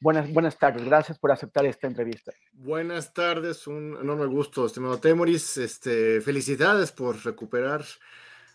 Buenas, 0.00 0.32
buenas 0.32 0.56
tardes, 0.56 0.84
gracias 0.84 1.18
por 1.18 1.32
aceptar 1.32 1.66
esta 1.66 1.88
entrevista. 1.88 2.32
Buenas 2.52 3.12
tardes, 3.12 3.66
un 3.66 3.98
enorme 4.00 4.26
gusto, 4.26 4.64
estimado 4.64 5.00
Temoris. 5.00 5.56
Este, 5.56 6.20
felicidades 6.20 6.92
por 6.92 7.24
recuperar 7.24 7.84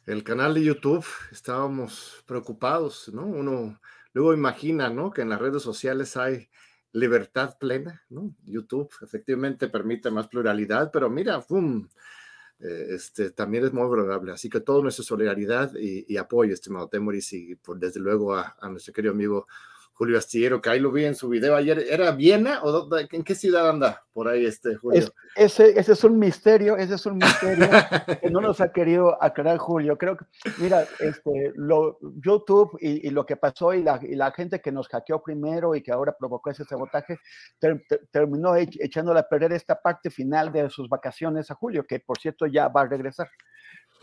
el 0.05 0.23
canal 0.23 0.53
de 0.53 0.64
YouTube. 0.64 1.05
Estábamos 1.33 2.23
preocupados, 2.25 3.11
¿no? 3.14 3.25
Uno 3.25 3.77
luego 4.14 4.33
imagina, 4.33 4.89
¿no? 4.89 5.11
Que 5.11 5.23
en 5.23 5.30
las 5.30 5.41
redes 5.41 5.61
sociales 5.61 6.16
hay 6.16 6.49
libertad 6.94 7.58
plena, 7.59 8.02
¿no? 8.08 8.33
YouTube 8.45 8.89
efectivamente 9.02 9.67
permite 9.67 10.09
más 10.11 10.30
pluralidad, 10.30 10.91
pero 10.94 11.09
mira, 11.09 11.41
¡pum! 11.41 11.89
Eh, 12.59 12.88
este, 12.91 13.31
también 13.31 13.66
es 13.66 13.73
muy 13.73 13.86
vulnerable. 13.86 14.31
Así 14.31 14.49
que 14.49 14.61
toda 14.61 14.81
nuestra 14.81 15.03
solidaridad 15.03 15.73
y, 15.75 16.16
apoyo, 16.16 16.53
estimado 16.53 16.88
Temoris, 16.88 17.33
y 17.33 17.55
por, 17.55 17.77
desde 17.80 17.99
luego 17.99 18.33
a, 18.33 18.55
a 18.61 18.69
nuestro 18.69 18.94
querido 18.94 19.14
amigo 19.14 19.45
Julio 19.94 20.17
Astillero, 20.17 20.59
que 20.59 20.69
ahí 20.72 20.80
lo 20.80 20.91
vi 20.91 21.05
en 21.05 21.16
su 21.16 21.30
video 21.30 21.55
ayer. 21.55 21.86
¿Era 21.89 22.11
Viena 22.11 22.61
o 22.63 22.88
en 22.97 23.23
qué 23.23 23.36
ciudad 23.36 23.69
anda 23.69 24.03
por 24.11 24.27
ahí 24.27 24.45
este 24.45 24.75
Julio? 24.75 25.13
ese, 25.36 25.80
ese 25.80 25.94
es 25.94 26.03
un 26.03 26.17
misterio, 26.17 26.77
ese 26.77 26.95
es 26.95 27.05
un 27.05 27.17
misterio 27.17 27.69
que 28.21 28.30
no 28.31 28.41
nos 28.41 28.59
ha 28.59 28.71
querido 28.71 29.21
aclarar 29.21 29.58
Julio. 29.58 29.97
Creo 29.97 30.17
que, 30.17 30.25
mira, 30.58 30.86
este, 30.99 31.53
lo, 31.55 31.99
YouTube 32.23 32.77
y, 32.81 33.09
lo 33.11 33.25
que 33.25 33.38
pasó 33.38 33.73
y 33.73 33.83
la, 33.83 33.99
y 34.02 34.16
la, 34.16 34.31
gente 34.31 34.61
que 34.61 34.71
nos 34.71 34.88
hackeó 34.88 35.21
primero 35.21 35.75
y 35.75 35.83
que 35.83 35.91
ahora 35.91 36.16
provocó 36.17 36.49
ese 36.49 36.66
sabotaje, 36.66 37.19
terminó 38.11 38.55
echándole 38.55 39.19
a 39.19 39.30
perder 39.30 39.53
esta 39.53 39.80
parte 39.80 40.09
final 40.09 40.52
de 40.52 40.69
sus 40.71 40.89
vacaciones 40.89 41.52
a 41.52 41.55
Julio, 41.55 41.86
que 41.88 41.99
por 41.99 42.17
cierto 42.17 42.47
ya 42.47 42.67
va 42.67 42.81
a 42.81 42.88
regresar 42.88 43.30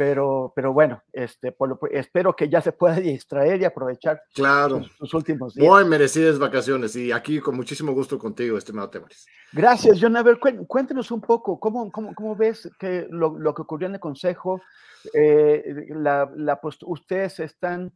pero, 0.01 0.51
pero 0.57 0.73
bueno, 0.73 1.03
este, 1.13 1.53
por 1.53 1.69
lo, 1.69 1.79
espero 1.91 2.35
que 2.35 2.49
ya 2.49 2.63
se 2.63 2.73
pueda 2.73 2.95
distraer 3.01 3.61
y 3.61 3.67
aprovechar 3.67 4.23
claro. 4.33 4.83
sus, 4.97 5.13
últimos 5.13 5.53
días. 5.53 5.69
Muy 5.69 5.85
merecidas 5.85 6.39
vacaciones 6.39 6.97
y 6.97 7.13
aquí 7.13 7.39
con 7.39 7.55
muchísimo 7.55 7.93
gusto 7.93 8.19
contigo, 8.19 8.57
estimado 8.57 8.89
Temares. 8.89 9.27
Gracias, 9.53 9.99
John. 10.01 10.17
A 10.17 10.23
ver, 10.23 10.39
cuéntenos 10.67 11.11
un 11.11 11.21
poco, 11.21 11.61
¿cómo, 11.61 11.93
cómo, 11.93 12.15
cómo 12.15 12.35
ves 12.35 12.71
que 12.79 13.09
lo, 13.11 13.39
lo, 13.39 13.55
que 13.55 13.61
ocurrió 13.61 13.89
en 13.89 13.97
el 13.97 14.01
Consejo? 14.01 14.63
Eh, 15.13 15.89
la, 15.91 16.33
la 16.35 16.59
ustedes 16.87 17.41
están 17.41 17.93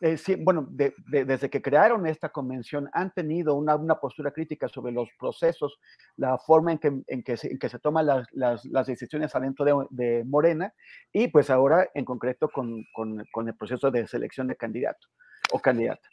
eh, 0.00 0.16
sí, 0.16 0.34
bueno, 0.34 0.66
desde 0.70 1.48
que 1.48 1.62
crearon 1.62 2.06
esta 2.06 2.30
convención 2.30 2.90
han 2.92 3.12
tenido 3.14 3.54
una, 3.54 3.76
una, 3.76 4.00
postura 4.00 4.32
crítica 4.32 4.68
sobre 4.68 4.92
los 4.92 5.08
procesos, 5.18 5.78
la 6.16 6.36
forma 6.36 6.72
en 6.72 6.78
que, 6.78 7.02
en 7.06 7.22
que, 7.22 7.36
se, 7.36 7.52
en 7.52 7.58
que 7.58 7.68
se, 7.68 7.78
toman 7.78 8.06
las, 8.06 8.26
las, 8.32 8.64
las, 8.64 8.86
decisiones 8.86 9.34
adentro 9.34 9.64
de, 9.64 9.86
de, 9.90 10.24
Morena 10.24 10.74
y 11.12 11.28
pues 11.28 11.48
ahora 11.48 11.88
en 11.94 12.04
concreto 12.04 12.48
con, 12.48 12.84
con, 12.92 13.24
con, 13.30 13.48
el 13.48 13.54
proceso 13.54 13.90
de 13.90 14.06
selección 14.08 14.48
de 14.48 14.56
candidato 14.56 15.08
o 15.52 15.60
candidata. 15.60 16.08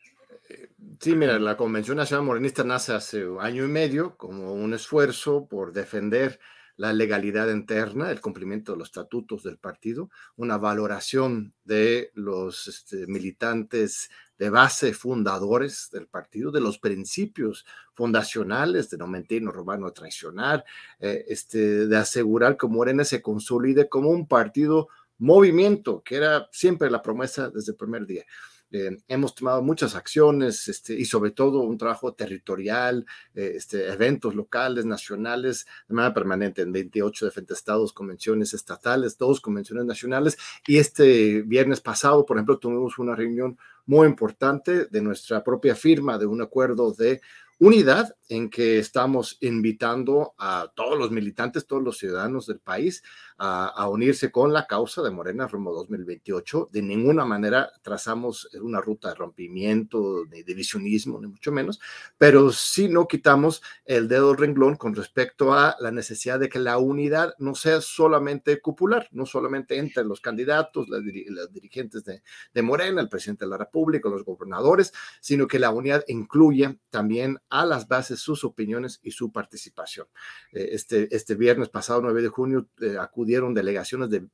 Sí, 1.00 1.16
mira, 1.16 1.40
la 1.40 1.58
Convención 1.58 1.98
Nacional 1.98 2.26
Morenista 2.26 2.64
nace 2.64 2.94
hace 2.94 3.26
año 3.40 3.66
y 3.66 3.68
medio 3.68 4.16
como 4.16 4.54
un 4.54 4.74
esfuerzo 4.74 5.48
por 5.48 5.74
defender 5.74 6.40
la 6.78 6.94
legalidad 6.94 7.50
interna, 7.50 8.12
el 8.12 8.22
cumplimiento 8.22 8.72
de 8.72 8.80
los 8.80 8.90
estatutos 8.90 9.44
del 9.44 9.58
partido, 9.58 10.10
una 10.36 10.58
valoración 10.58 11.54
de 11.64 12.12
los 12.14 12.68
este, 12.68 13.08
militantes 13.08 14.10
de 14.38 14.50
base 14.50 14.94
fundadores 14.94 15.90
del 15.92 16.08
partido, 16.08 16.52
de 16.52 16.62
los 16.62 16.80
principios 16.80 17.66
fundacionales 17.94 18.90
de 18.90 18.98
no 18.98 19.06
mentir, 19.06 19.44
no 19.44 19.52
robar, 19.52 19.80
no 19.80 19.92
traicionar, 19.92 20.66
eh, 21.00 21.26
este, 21.28 21.88
de 21.88 21.98
asegurar 21.98 22.58
que 22.58 22.68
Morena 22.68 23.06
se 23.06 23.22
consolide 23.22 23.88
como 23.88 24.10
un 24.10 24.28
partido 24.28 24.88
movimiento, 25.20 26.02
que 26.04 26.16
era 26.16 26.50
siempre 26.52 26.90
la 26.90 27.04
promesa 27.04 27.52
desde 27.52 27.74
el 27.74 27.78
primer 27.78 28.08
día. 28.08 28.26
Eh, 28.72 28.98
hemos 29.08 29.36
tomado 29.36 29.62
muchas 29.62 29.96
acciones 29.96 30.68
este, 30.68 30.94
y 30.94 31.06
sobre 31.06 31.32
todo 31.32 31.60
un 31.60 31.78
trabajo 31.78 32.14
territorial, 32.14 33.06
eh, 33.36 33.54
este, 33.56 33.92
eventos 33.92 34.34
locales, 34.34 34.86
nacionales, 34.86 35.68
de 35.88 35.96
manera 35.96 36.14
permanente 36.14 36.62
en 36.62 36.72
28 36.72 37.26
diferentes 37.26 37.58
estados, 37.58 37.92
convenciones 37.92 38.54
estatales, 38.54 39.18
dos 39.18 39.42
convenciones 39.42 39.86
nacionales. 39.86 40.38
Y 40.66 40.78
este 40.78 41.42
viernes 41.42 41.82
pasado, 41.82 42.26
por 42.26 42.38
ejemplo, 42.38 42.60
tuvimos 42.60 42.98
una 42.98 43.16
reunión 43.16 43.58
muy 43.86 44.08
importante 44.08 44.86
de 44.86 45.02
nuestra 45.02 45.44
propia 45.44 45.76
firma 45.76 46.18
de 46.18 46.26
un 46.26 46.42
acuerdo 46.42 46.94
de 46.94 47.20
unidad 47.62 48.16
en 48.28 48.50
que 48.50 48.80
estamos 48.80 49.38
invitando 49.42 50.34
a 50.40 50.72
todos 50.74 50.98
los 50.98 51.12
militantes, 51.12 51.68
todos 51.68 51.84
los 51.84 52.00
ciudadanos 52.00 52.48
del 52.48 52.60
país 52.60 53.04
a, 53.44 53.88
unirse 53.90 54.32
con 54.32 54.54
la 54.54 54.68
causa 54.68 55.02
de 55.02 55.10
Morena 55.10 55.48
rumbo 55.48 55.74
2028. 55.74 56.70
De 56.72 56.84
ninguna 56.84 57.26
manera 57.26 57.72
trazamos 57.82 58.48
una 58.62 58.80
ruta 58.82 59.10
de 59.10 59.16
rompimiento, 59.16 60.26
de 60.26 60.44
divisionismo, 60.44 61.20
ni 61.20 61.28
mucho 61.28 61.52
menos, 61.52 61.80
pero 62.20 62.52
sí 62.52 62.88
no 62.88 63.08
quitamos 63.08 63.64
el 63.86 64.08
dedo 64.08 64.36
renglón 64.36 64.76
con 64.76 64.94
respecto 64.94 65.54
a 65.54 65.76
la 65.80 65.90
necesidad 65.90 66.40
de 66.40 66.50
que 66.50 66.60
la 66.60 66.78
unidad 66.78 67.34
no 67.40 67.56
sea 67.56 67.82
solamente 67.82 68.62
cupular, 68.62 69.08
no 69.12 69.26
solamente 69.26 69.78
entre 69.78 70.04
los 70.04 70.22
candidatos, 70.22 70.88
los 70.88 71.04
dirigentes 71.52 72.04
de, 72.04 72.22
de 72.54 72.62
Morena, 72.62 73.02
el 73.02 73.10
presidente 73.10 73.46
de 73.46 73.50
la 73.50 73.58
República, 73.58 74.08
los 74.08 74.24
gobernadores, 74.24 74.94
sino 75.20 75.48
que 75.48 75.58
la 75.58 75.72
unidad 75.72 76.04
incluya 76.08 76.78
también 76.92 77.40
a 77.50 77.66
las 77.66 77.88
bases 77.88 78.20
sus 78.20 78.44
opiniones 78.44 79.00
y 79.02 79.12
su 79.12 79.32
participación. 79.32 80.06
Eh, 80.52 80.70
este, 80.74 81.14
este 81.16 81.34
viernes 81.34 81.70
pasado, 81.70 82.02
9 82.02 82.22
de 82.22 82.28
junio, 82.28 82.70
eh, 82.80 82.98
acudieron 83.32 83.54
delegaciones 83.54 84.10
de 84.10 84.28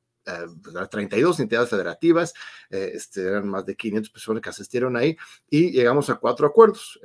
32 0.90 1.38
eh, 1.38 1.42
entidades 1.42 1.70
federativas, 1.70 2.34
este, 2.70 3.22
eran 3.22 3.48
más 3.48 3.64
de 3.64 3.76
500 3.76 4.10
personas 4.10 4.42
que 4.42 4.50
asistieron 4.50 4.96
ahí 4.96 5.16
y 5.48 5.70
llegamos 5.70 6.10
a 6.10 6.16
cuatro 6.16 6.46
acuerdos, 6.46 7.00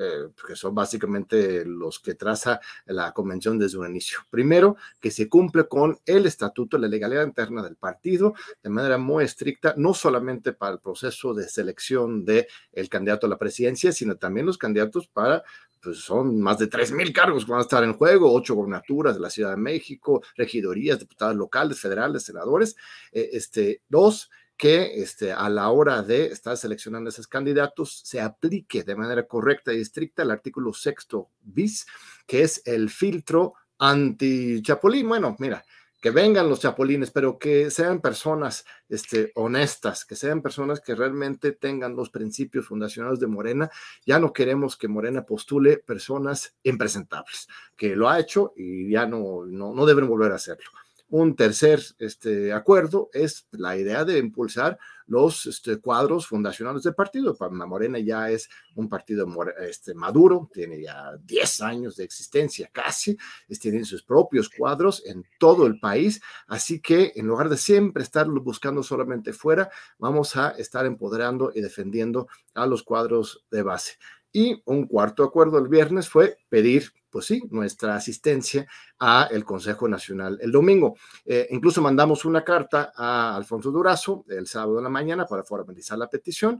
que 0.45 0.55
son 0.55 0.75
básicamente 0.75 1.63
los 1.65 1.99
que 1.99 2.15
traza 2.15 2.59
la 2.85 3.13
convención 3.13 3.57
desde 3.57 3.77
un 3.77 3.89
inicio. 3.89 4.19
Primero, 4.29 4.75
que 4.99 5.11
se 5.11 5.29
cumple 5.29 5.67
con 5.67 5.99
el 6.05 6.25
estatuto, 6.25 6.77
la 6.77 6.87
legalidad 6.87 7.25
interna 7.25 7.63
del 7.63 7.75
partido 7.75 8.33
de 8.61 8.69
manera 8.69 8.97
muy 8.97 9.23
estricta, 9.23 9.73
no 9.77 9.93
solamente 9.93 10.53
para 10.53 10.73
el 10.73 10.79
proceso 10.79 11.33
de 11.33 11.47
selección 11.47 12.25
del 12.25 12.47
el 12.71 12.89
candidato 12.89 13.27
a 13.27 13.29
la 13.29 13.37
presidencia, 13.37 13.91
sino 13.91 14.17
también 14.17 14.45
los 14.45 14.57
candidatos 14.57 15.07
para 15.07 15.43
pues 15.83 15.97
son 15.97 16.39
más 16.39 16.57
de 16.59 16.69
3.000 16.69 17.11
cargos 17.11 17.43
que 17.43 17.51
van 17.51 17.59
a 17.59 17.63
estar 17.63 17.83
en 17.83 17.93
juego, 17.93 18.33
ocho 18.33 18.55
gobernaturas 18.55 19.15
de 19.15 19.19
la 19.19 19.29
Ciudad 19.29 19.51
de 19.51 19.57
México, 19.57 20.23
regidorías, 20.37 20.97
diputados 20.97 21.35
locales, 21.35 21.77
federales, 21.77 22.23
senadores. 22.23 22.77
Eh, 23.13 23.29
este, 23.33 23.81
dos, 23.87 24.29
que 24.57 25.01
este, 25.01 25.31
a 25.31 25.49
la 25.49 25.69
hora 25.69 26.01
de 26.03 26.27
estar 26.27 26.55
seleccionando 26.57 27.09
esos 27.09 27.27
candidatos 27.27 28.01
se 28.03 28.21
aplique 28.21 28.83
de 28.83 28.95
manera 28.95 29.27
correcta 29.27 29.73
y 29.73 29.81
estricta 29.81 30.23
el 30.23 30.31
artículo 30.31 30.73
sexto 30.73 31.29
bis, 31.41 31.85
que 32.25 32.43
es 32.43 32.61
el 32.65 32.89
filtro 32.89 33.55
anti-chapulín. 33.79 35.07
Bueno, 35.09 35.35
mira, 35.39 35.63
que 36.03 36.11
vengan 36.11 36.49
los 36.49 36.59
chapulines, 36.59 37.11
pero 37.11 37.39
que 37.39 37.71
sean 37.71 38.01
personas 38.01 38.65
este, 38.89 39.31
honestas, 39.35 40.03
que 40.03 40.17
sean 40.17 40.41
personas 40.41 40.81
que 40.81 40.95
realmente 40.95 41.53
tengan 41.53 41.95
los 41.95 42.09
principios 42.09 42.67
fundacionales 42.67 43.21
de 43.21 43.27
Morena. 43.27 43.71
Ya 44.05 44.19
no 44.19 44.33
queremos 44.33 44.75
que 44.75 44.89
Morena 44.89 45.25
postule 45.25 45.77
personas 45.77 46.55
impresentables, 46.63 47.47
que 47.77 47.95
lo 47.95 48.09
ha 48.09 48.19
hecho 48.19 48.53
y 48.57 48.91
ya 48.91 49.05
no, 49.05 49.45
no, 49.45 49.73
no 49.73 49.85
deben 49.85 50.07
volver 50.07 50.33
a 50.33 50.35
hacerlo. 50.35 50.69
Un 51.15 51.35
tercer 51.35 51.79
este, 51.99 52.51
acuerdo 52.53 53.11
es 53.13 53.45
la 53.51 53.77
idea 53.77 54.03
de 54.03 54.17
impulsar 54.17 54.79
los 55.05 55.45
este, 55.45 55.77
cuadros 55.77 56.25
fundacionales 56.25 56.81
del 56.81 56.95
partido. 56.95 57.37
Morena 57.51 57.99
ya 57.99 58.31
es 58.31 58.49
un 58.73 58.89
partido 58.89 59.27
este, 59.59 59.93
maduro, 59.93 60.49
tiene 60.51 60.81
ya 60.81 61.11
10 61.23 61.61
años 61.61 61.97
de 61.97 62.03
existencia 62.03 62.67
casi, 62.73 63.15
tienen 63.61 63.85
sus 63.85 64.01
propios 64.01 64.49
cuadros 64.49 65.03
en 65.05 65.23
todo 65.37 65.67
el 65.67 65.79
país, 65.79 66.19
así 66.47 66.81
que 66.81 67.11
en 67.13 67.27
lugar 67.27 67.47
de 67.47 67.57
siempre 67.57 68.01
estar 68.01 68.27
buscando 68.27 68.81
solamente 68.81 69.33
fuera, 69.33 69.69
vamos 69.99 70.35
a 70.35 70.49
estar 70.57 70.83
empoderando 70.87 71.51
y 71.53 71.61
defendiendo 71.61 72.27
a 72.55 72.65
los 72.65 72.81
cuadros 72.81 73.45
de 73.51 73.61
base. 73.61 73.99
Y 74.33 74.61
un 74.65 74.87
cuarto 74.87 75.23
acuerdo 75.23 75.57
el 75.59 75.69
viernes 75.69 76.09
fue 76.09 76.37
pedir 76.49 76.91
pues 77.13 77.27
sí, 77.27 77.43
nuestra 77.51 77.95
asistencia 77.95 78.65
a 78.99 79.27
el 79.29 79.45
Consejo 79.45 79.87
Nacional 79.87 80.39
el 80.41 80.51
domingo. 80.51 80.95
Eh, 81.23 81.47
incluso 81.51 81.79
mandamos 81.79 82.25
una 82.25 82.43
carta 82.43 82.91
a 82.95 83.35
Alfonso 83.35 83.69
Durazo 83.69 84.25
el 84.27 84.47
sábado 84.47 84.77
de 84.77 84.81
la 84.81 84.89
mañana 84.89 85.27
para 85.27 85.43
formalizar 85.43 85.95
la 85.99 86.09
petición 86.09 86.59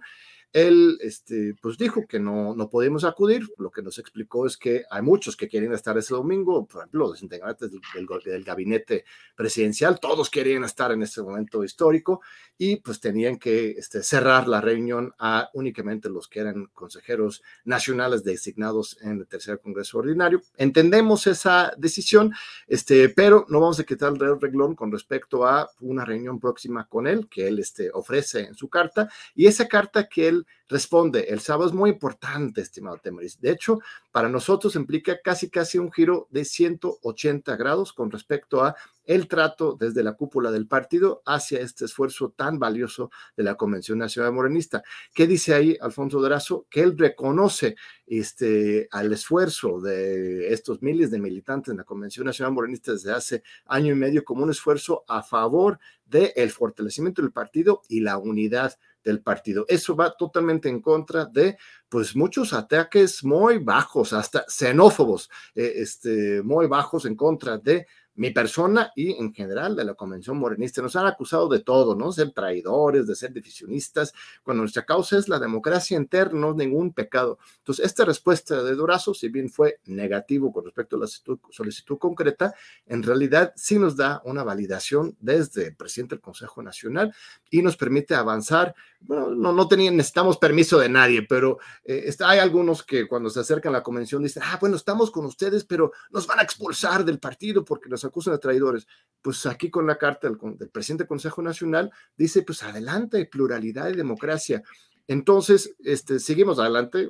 él 0.54 1.00
este, 1.02 1.56
pues 1.60 1.80
dijo 1.80 2.06
que 2.08 2.20
no, 2.20 2.56
no 2.56 2.70
podemos 2.70 3.04
acudir. 3.04 3.50
Lo 3.58 3.72
que 3.72 3.82
nos 3.82 3.98
explicó 3.98 4.46
es 4.46 4.56
que 4.56 4.84
hay 4.90 5.02
muchos 5.02 5.36
que 5.36 5.48
quieren 5.48 5.74
estar 5.74 5.98
ese 5.98 6.14
domingo, 6.14 6.68
por 6.68 6.82
ejemplo, 6.82 7.08
los 7.08 7.24
integrantes 7.24 7.72
del, 7.72 7.82
del, 8.24 8.44
gabinete 8.44 9.04
presidencial, 9.36 10.00
todos 10.00 10.30
querían 10.30 10.64
estar 10.64 10.92
en 10.92 11.02
ese 11.02 11.24
momento 11.24 11.64
histórico 11.64 12.22
y 12.58 12.76
pues 12.78 13.00
tenían 13.00 13.38
que 13.38 13.72
este, 13.72 14.04
cerrar 14.04 14.48
la 14.48 14.62
reunión 14.62 15.14
a 15.18 15.50
únicamente 15.54 16.08
los 16.08 16.28
que 16.28 16.42
eran 16.42 16.68
consejeros 16.68 17.42
nacionales 17.66 18.24
designados 18.24 18.98
en 19.02 19.20
el 19.20 19.28
tercer 19.28 19.60
Congreso 19.60 19.98
Ordinario. 19.98 20.42
Entendemos 20.56 21.26
esa 21.26 21.74
decisión, 21.78 22.32
este, 22.68 23.10
pero 23.10 23.48
no 23.50 23.60
vamos 23.60 23.80
a 23.80 23.84
quitar 23.84 24.14
el 24.14 24.40
reglón 24.40 24.76
con 24.76 24.92
respecto 24.92 25.48
a 25.48 25.72
una 25.80 26.06
reunión 26.06 26.40
próxima 26.40 26.88
con 26.88 27.08
él 27.08 27.28
que 27.28 27.48
él 27.48 27.58
este, 27.58 27.90
ofrece 27.92 28.42
en 28.42 28.54
su 28.54 28.70
carta 28.70 29.10
y 29.34 29.48
esa 29.48 29.68
carta 29.68 30.08
que 30.08 30.28
él 30.28 30.43
responde, 30.68 31.26
el 31.30 31.40
sábado 31.40 31.70
es 31.70 31.76
muy 31.76 31.92
importante, 31.92 32.62
estimado 32.62 32.98
Temoris. 32.98 33.40
De 33.40 33.52
hecho, 33.52 33.80
para 34.12 34.30
nosotros 34.30 34.76
implica 34.76 35.20
casi, 35.24 35.50
casi 35.50 35.78
un 35.78 35.92
giro 35.92 36.28
de 36.32 36.46
180 36.46 37.56
grados 37.56 37.94
con 37.94 38.12
respecto 38.12 38.64
a 38.64 38.76
el 39.06 39.28
trato 39.28 39.76
desde 39.78 40.04
la 40.04 40.14
cúpula 40.14 40.52
del 40.52 40.68
partido 40.68 41.22
hacia 41.26 41.60
este 41.60 41.86
esfuerzo 41.86 42.34
tan 42.36 42.58
valioso 42.58 43.12
de 43.36 43.44
la 43.44 43.56
Convención 43.56 43.98
Nacional 43.98 44.32
Morenista. 44.34 44.84
¿Qué 45.14 45.28
dice 45.28 45.54
ahí 45.54 45.78
Alfonso 45.82 46.20
Durazo? 46.20 46.66
Que 46.70 46.82
él 46.82 46.98
reconoce 46.98 47.76
este, 48.08 48.88
al 48.92 49.12
esfuerzo 49.12 49.82
de 49.82 50.54
estos 50.54 50.82
miles 50.82 51.12
de 51.12 51.20
militantes 51.20 51.72
en 51.72 51.78
la 51.78 51.84
Convención 51.84 52.26
Nacional 52.26 52.54
Morenista 52.54 52.94
desde 52.94 53.12
hace 53.12 53.44
año 53.66 53.92
y 53.92 53.96
medio 53.96 54.24
como 54.24 54.44
un 54.44 54.52
esfuerzo 54.52 55.04
a 55.08 55.22
favor 55.22 55.80
del 56.06 56.52
fortalecimiento 56.52 57.22
del 57.22 57.32
partido 57.32 57.82
y 57.90 58.02
la 58.02 58.18
unidad 58.18 58.78
del 59.04 59.22
partido. 59.22 59.66
Eso 59.68 59.96
va 59.96 60.16
totalmente 60.16 60.70
en 60.70 60.82
contra 60.82 61.26
de, 61.26 61.58
pues, 61.90 62.16
muchos 62.16 62.54
ataques 62.54 63.24
muy 63.24 63.60
bajos, 63.60 64.14
hasta 64.14 64.46
xenófobos, 64.48 65.30
eh, 65.56 65.74
este, 65.78 66.42
muy 66.44 66.68
bajos 66.68 67.06
en 67.06 67.16
contra 67.16 67.58
de 67.58 67.88
mi 68.16 68.32
persona 68.32 68.92
y 68.96 69.14
en 69.14 69.34
general 69.34 69.76
de 69.76 69.86
la 69.86 69.96
Convención 69.96 70.38
Morenista. 70.38 70.82
Nos 70.82 70.96
han 70.96 71.06
acusado 71.06 71.48
de 71.48 71.60
todo, 71.60 71.96
¿no? 71.96 72.12
Ser 72.12 72.32
traidores, 72.32 73.08
de 73.08 73.16
ser 73.16 73.34
divisionistas, 73.34 74.14
cuando 74.44 74.62
nuestra 74.62 74.86
causa 74.86 75.18
es 75.18 75.28
la 75.28 75.40
democracia 75.40 75.98
interna, 75.98 76.40
no 76.40 76.54
ningún 76.54 76.94
pecado. 76.94 77.38
Entonces, 77.60 77.86
esta 77.86 78.06
respuesta 78.06 78.62
de 78.64 78.76
Durazo, 78.76 79.14
si 79.14 79.30
bien 79.30 79.50
fue 79.50 79.80
negativo 79.86 80.52
con 80.52 80.66
respecto 80.66 80.96
a 80.96 81.00
la 81.00 81.08
solicitud 81.08 81.98
concreta, 81.98 82.54
en 82.86 83.04
realidad 83.04 83.54
sí 83.56 83.80
nos 83.80 83.96
da 83.96 84.22
una 84.26 84.44
validación 84.44 85.16
desde 85.20 85.68
el 85.68 85.76
presidente 85.76 86.16
del 86.16 86.22
Consejo 86.22 86.62
Nacional 86.62 87.14
y 87.50 87.62
nos 87.62 87.78
permite 87.78 88.16
avanzar. 88.16 88.76
Bueno, 89.00 89.30
no, 89.30 89.52
no 89.52 89.68
necesitamos 89.70 90.38
permiso 90.38 90.80
de 90.80 90.90
nadie, 90.90 91.24
pero 91.24 91.60
eh, 91.84 92.04
está, 92.06 92.30
hay 92.30 92.40
algunos 92.40 92.84
que 92.84 93.08
cuando 93.08 93.30
se 93.30 93.40
acercan 93.40 93.74
a 93.74 93.80
la 93.80 93.84
convención 93.84 94.24
dicen, 94.24 94.44
ah, 94.46 94.58
bueno, 94.60 94.76
estamos 94.76 95.12
con 95.12 95.26
ustedes, 95.26 95.66
pero 95.66 95.92
nos 96.12 96.28
van 96.28 96.40
a 96.40 96.44
expulsar 96.44 97.04
del 97.04 97.20
partido 97.20 97.66
porque 97.66 97.90
nos 97.90 98.03
acusan 98.06 98.34
de 98.34 98.40
traidores. 98.40 98.88
Pues 99.22 99.46
aquí 99.46 99.70
con 99.70 99.88
la 99.88 99.98
carta 99.98 100.28
del, 100.28 100.38
presidente 100.70 101.04
del 101.04 101.08
Consejo 101.08 101.42
Nacional 101.42 101.92
dice, 102.18 102.44
pues 102.44 102.64
adelante, 102.64 103.26
pluralidad 103.26 103.90
y 103.90 103.96
democracia. 103.96 104.64
Entonces, 105.08 105.76
este, 105.84 106.20
seguimos 106.20 106.60
adelante, 106.60 107.10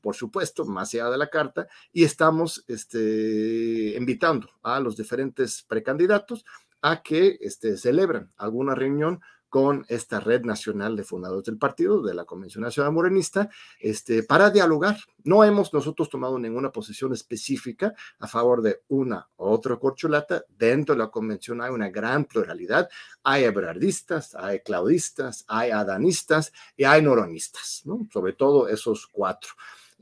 por 0.00 0.14
supuesto, 0.14 0.64
más 0.64 0.94
allá 0.94 1.10
de 1.10 1.18
la 1.18 1.28
carta, 1.28 1.66
y 1.92 2.04
estamos 2.04 2.64
este, 2.68 3.94
invitando 3.96 4.48
a 4.62 4.78
los 4.80 4.96
diferentes 4.96 5.64
precandidatos 5.66 6.44
a 6.82 7.02
que 7.02 7.38
este, 7.40 7.76
celebren 7.76 8.30
alguna 8.36 8.74
reunión 8.74 9.20
con 9.52 9.84
esta 9.90 10.18
red 10.18 10.44
nacional 10.44 10.96
de 10.96 11.04
fundadores 11.04 11.44
del 11.44 11.58
partido, 11.58 12.00
de 12.00 12.14
la 12.14 12.24
Convención 12.24 12.64
Nacional 12.64 12.90
Morenista, 12.90 13.50
este, 13.78 14.22
para 14.22 14.48
dialogar. 14.48 14.96
No 15.24 15.44
hemos 15.44 15.74
nosotros 15.74 16.08
tomado 16.08 16.38
ninguna 16.38 16.72
posición 16.72 17.12
específica 17.12 17.92
a 18.18 18.26
favor 18.26 18.62
de 18.62 18.80
una 18.88 19.28
u 19.36 19.44
otra 19.44 19.76
corcholata. 19.76 20.42
Dentro 20.48 20.94
de 20.94 21.00
la 21.00 21.08
convención 21.08 21.60
hay 21.60 21.70
una 21.70 21.90
gran 21.90 22.24
pluralidad. 22.24 22.88
Hay 23.24 23.44
ebrardistas, 23.44 24.34
hay 24.34 24.60
claudistas, 24.60 25.44
hay 25.46 25.70
adanistas 25.70 26.50
y 26.74 26.84
hay 26.84 27.02
noronistas, 27.02 27.82
¿no? 27.84 28.08
sobre 28.10 28.32
todo 28.32 28.68
esos 28.68 29.06
cuatro. 29.06 29.50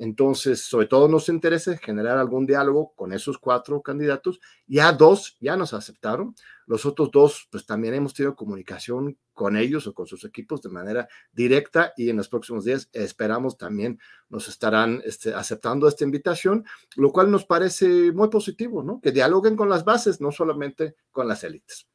Entonces, 0.00 0.62
sobre 0.62 0.86
todo 0.86 1.08
nos 1.08 1.28
interesa 1.28 1.76
generar 1.76 2.16
algún 2.16 2.46
diálogo 2.46 2.94
con 2.96 3.12
esos 3.12 3.36
cuatro 3.36 3.82
candidatos. 3.82 4.40
Ya 4.66 4.92
dos 4.92 5.36
ya 5.40 5.58
nos 5.58 5.74
aceptaron. 5.74 6.34
Los 6.64 6.86
otros 6.86 7.10
dos, 7.10 7.46
pues 7.50 7.66
también 7.66 7.92
hemos 7.92 8.14
tenido 8.14 8.34
comunicación 8.34 9.18
con 9.34 9.58
ellos 9.58 9.86
o 9.86 9.92
con 9.92 10.06
sus 10.06 10.24
equipos 10.24 10.62
de 10.62 10.70
manera 10.70 11.06
directa 11.32 11.92
y 11.98 12.08
en 12.08 12.16
los 12.16 12.30
próximos 12.30 12.64
días 12.64 12.88
esperamos 12.94 13.58
también 13.58 13.98
nos 14.30 14.48
estarán 14.48 15.02
este, 15.04 15.34
aceptando 15.34 15.86
esta 15.86 16.04
invitación, 16.04 16.64
lo 16.96 17.12
cual 17.12 17.30
nos 17.30 17.44
parece 17.44 18.10
muy 18.12 18.30
positivo, 18.30 18.82
¿no? 18.82 19.02
Que 19.02 19.12
dialoguen 19.12 19.54
con 19.54 19.68
las 19.68 19.84
bases, 19.84 20.18
no 20.18 20.32
solamente 20.32 20.94
con 21.10 21.28
las 21.28 21.44
élites. 21.44 21.86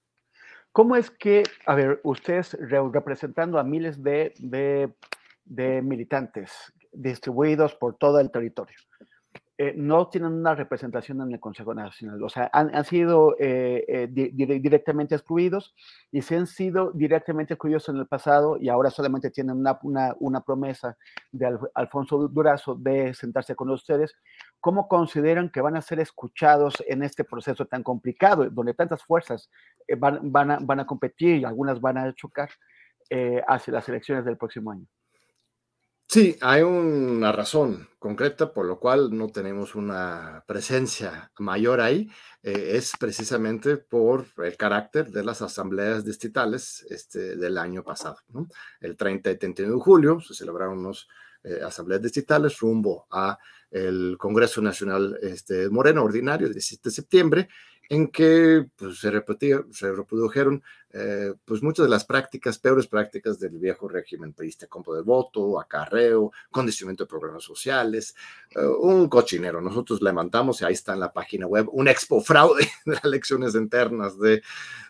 ¿Cómo 0.71 0.95
es 0.95 1.09
que, 1.09 1.41
a 1.65 1.73
ver, 1.73 2.01
ustedes 2.03 2.55
representando 2.59 3.57
a 3.57 3.63
miles 3.63 4.03
de, 4.03 4.35
de, 4.37 4.93
de 5.45 5.81
militantes 5.81 6.51
distribuidos 6.95 7.75
por 7.75 7.97
todo 7.97 8.19
el 8.19 8.31
territorio. 8.31 8.77
Eh, 9.57 9.74
no 9.74 10.09
tienen 10.09 10.33
una 10.33 10.53
representación 10.53 11.21
en 11.21 11.31
el 11.31 11.39
Consejo 11.39 11.74
Nacional, 11.74 12.21
o 12.21 12.27
sea, 12.27 12.50
han, 12.51 12.84
sido 12.84 13.38
eh, 13.39 13.86
eh, 13.88 14.08
directamente 14.12 15.15
excluidos 15.15 15.74
y 16.12 16.22
se 16.24 16.36
han 16.36 16.46
sido 16.46 16.91
directamente 16.91 17.53
excluidos 17.53 17.88
en 17.88 17.96
el 17.96 18.05
pasado 18.05 18.58
y 18.60 18.67
ahora 18.67 18.89
solamente 18.89 19.31
tienen 19.31 19.55
una, 19.55 19.79
una, 20.19 20.41
promesa 20.41 20.98
de 21.31 21.58
Alfonso 21.74 22.27
Durazo 22.27 22.75
de 22.75 23.13
sentarse 23.13 23.55
con 23.55 23.69
ustedes. 23.69 24.17
¿Cómo 24.60 24.89
consideran 24.89 25.50
que 25.50 25.62
van 25.62 25.77
a 25.77 25.81
ser 25.81 26.01
escuchados 26.01 26.84
en 26.86 27.01
este 27.03 27.24
proceso 27.24 27.65
tan 27.65 27.81
complicado, 27.81 28.50
donde 28.50 28.74
tantas 28.74 29.05
fuerzas 29.05 29.50
van, 29.98 30.19
van, 30.34 30.51
a, 30.51 30.60
van, 30.60 30.81
a, 30.81 30.86
competir 30.86 31.38
y 31.38 31.46
algunas 31.46 31.79
van 31.79 31.98
a 31.98 32.13
chocar 32.13 32.50
hacia 33.48 33.74
las 33.74 33.88
elecciones 33.88 34.25
del 34.25 34.36
próximo 34.36 34.72
año? 34.72 34.86
Sí, 36.15 36.38
hay 36.39 36.62
una 36.62 37.34
razón 37.34 37.89
concreta 38.00 38.53
por 38.53 38.65
lo 38.65 38.79
cual 38.79 39.10
no 39.17 39.27
tenemos 39.27 39.75
una 39.75 40.45
presencia 40.48 41.29
mayor 41.39 41.81
ahí. 41.81 42.10
Eh, 42.41 42.77
es 42.77 42.93
precisamente 42.98 43.75
por 43.75 44.25
el 44.38 44.55
carácter 44.55 45.12
de 45.12 45.25
las 45.25 45.41
asambleas 45.41 46.05
distritales 46.05 46.88
este, 46.89 47.36
del 47.36 47.57
año 47.57 47.84
pasado. 47.84 48.15
El 48.79 48.95
30 48.95 49.29
y 49.31 49.38
31 49.38 49.75
de 49.75 49.81
julio 49.81 50.22
se 50.22 50.34
celebraron 50.34 50.86
unas 50.86 51.05
eh, 51.43 51.60
asambleas 51.62 52.01
distritales 52.01 52.60
rumbo 52.60 53.07
a 53.12 53.38
el 53.69 54.15
Congreso 54.17 54.62
Nacional 54.62 55.19
este, 55.22 55.69
Moreno 55.69 56.05
Ordinario, 56.05 56.48
el 56.48 56.53
17 56.53 56.88
de 56.88 56.95
septiembre, 56.95 57.50
en 57.89 58.07
que 58.07 58.65
pues, 58.77 59.00
se, 59.00 59.12
se 59.72 59.91
reprodujeron 59.91 60.63
eh, 60.97 61.33
pues 61.43 61.61
muchas 61.61 61.85
de 61.85 61.89
las 61.89 62.05
prácticas, 62.05 62.57
peores 62.57 62.87
prácticas 62.87 63.37
del 63.37 63.59
viejo 63.59 63.89
régimen 63.89 64.31
priista, 64.31 64.67
compra 64.67 64.95
de 64.95 65.01
voto, 65.01 65.59
acarreo, 65.59 66.31
condicionamiento 66.49 67.03
de 67.03 67.09
programas 67.09 67.43
sociales, 67.43 68.15
eh, 68.51 68.65
un 68.65 69.09
cochinero. 69.09 69.59
Nosotros 69.59 70.01
levantamos, 70.01 70.61
y 70.61 70.65
ahí 70.65 70.73
está 70.73 70.93
en 70.93 71.01
la 71.01 71.11
página 71.11 71.47
web, 71.47 71.67
un 71.73 71.89
expo 71.89 72.21
fraude 72.21 72.69
de 72.85 72.93
las 72.93 73.03
elecciones 73.03 73.55
internas 73.55 74.17
de, 74.17 74.41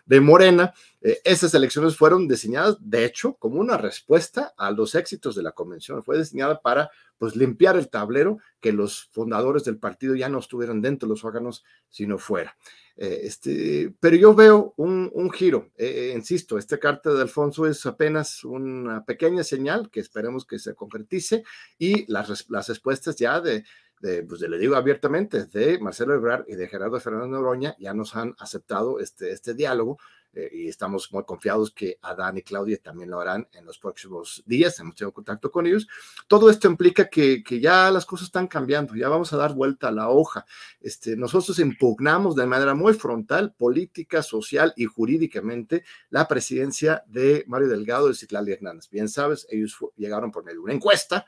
de 0.04 0.20
Morena, 0.20 0.72
Eh, 1.06 1.20
esas 1.22 1.54
elecciones 1.54 1.96
fueron 1.96 2.26
diseñadas, 2.26 2.78
de 2.80 3.04
hecho, 3.04 3.34
como 3.34 3.60
una 3.60 3.76
respuesta 3.76 4.54
a 4.56 4.72
los 4.72 4.96
éxitos 4.96 5.36
de 5.36 5.42
la 5.44 5.52
convención. 5.52 6.02
Fue 6.02 6.18
diseñada 6.18 6.60
para 6.60 6.90
pues, 7.18 7.36
limpiar 7.36 7.76
el 7.76 7.88
tablero, 7.88 8.38
que 8.60 8.72
los 8.72 9.08
fundadores 9.12 9.62
del 9.62 9.78
partido 9.78 10.16
ya 10.16 10.28
no 10.28 10.40
estuvieran 10.40 10.82
dentro 10.82 11.06
de 11.06 11.14
los 11.14 11.24
órganos, 11.24 11.64
sino 11.90 12.18
fuera. 12.18 12.56
Eh, 12.98 13.20
este, 13.24 13.94
pero 14.00 14.16
yo 14.16 14.34
veo 14.34 14.72
un, 14.76 15.30
giro, 15.30 15.70
eh, 15.76 16.12
insisto, 16.14 16.56
esta 16.56 16.78
carta 16.78 17.12
de 17.12 17.20
Alfonso 17.20 17.66
es 17.66 17.84
apenas 17.84 18.42
una 18.42 19.04
pequeña 19.04 19.44
señal 19.44 19.90
que 19.90 20.00
esperemos 20.00 20.46
que 20.46 20.58
se 20.58 20.74
concretice 20.74 21.44
y 21.78 22.10
las, 22.10 22.48
las 22.48 22.68
respuestas 22.68 23.16
ya 23.16 23.40
de, 23.42 23.64
de, 24.00 24.22
pues 24.22 24.40
le 24.40 24.58
digo 24.58 24.76
abiertamente, 24.76 25.44
de 25.44 25.78
Marcelo 25.78 26.14
Ebrard 26.14 26.44
y 26.48 26.54
de 26.54 26.68
Gerardo 26.68 26.98
Fernández 26.98 27.30
Noroña 27.30 27.76
ya 27.78 27.92
nos 27.92 28.16
han 28.16 28.34
aceptado 28.38 28.98
este, 29.00 29.30
este 29.30 29.52
diálogo 29.52 29.98
eh, 29.98 30.15
y 30.52 30.68
estamos 30.68 31.12
muy 31.12 31.24
confiados 31.24 31.70
que 31.70 31.98
Adán 32.02 32.38
y 32.38 32.42
Claudia 32.42 32.78
también 32.82 33.10
lo 33.10 33.20
harán 33.20 33.48
en 33.52 33.64
los 33.64 33.78
próximos 33.78 34.42
días, 34.46 34.78
hemos 34.78 34.94
tenido 34.94 35.12
contacto 35.12 35.50
con 35.50 35.66
ellos. 35.66 35.88
Todo 36.28 36.50
esto 36.50 36.68
implica 36.68 37.08
que, 37.08 37.42
que, 37.42 37.60
ya 37.60 37.90
las 37.90 38.04
cosas 38.04 38.26
están 38.26 38.46
cambiando, 38.46 38.94
ya 38.94 39.08
vamos 39.08 39.32
a 39.32 39.36
dar 39.36 39.54
vuelta 39.54 39.88
a 39.88 39.92
la 39.92 40.08
hoja. 40.08 40.44
Este, 40.80 41.16
nosotros 41.16 41.58
impugnamos 41.58 42.36
de 42.36 42.46
manera 42.46 42.74
muy 42.74 42.94
frontal, 42.94 43.54
política, 43.54 44.22
social 44.22 44.72
y 44.76 44.84
jurídicamente, 44.84 45.84
la 46.10 46.28
presidencia 46.28 47.02
de 47.06 47.44
Mario 47.46 47.68
Delgado 47.68 48.10
y 48.10 48.14
Citlali 48.14 48.52
Hernández. 48.52 48.88
Bien 48.90 49.08
sabes, 49.08 49.46
ellos 49.50 49.76
llegaron 49.96 50.30
por 50.30 50.44
medio 50.44 50.58
de 50.58 50.64
una 50.64 50.74
encuesta, 50.74 51.26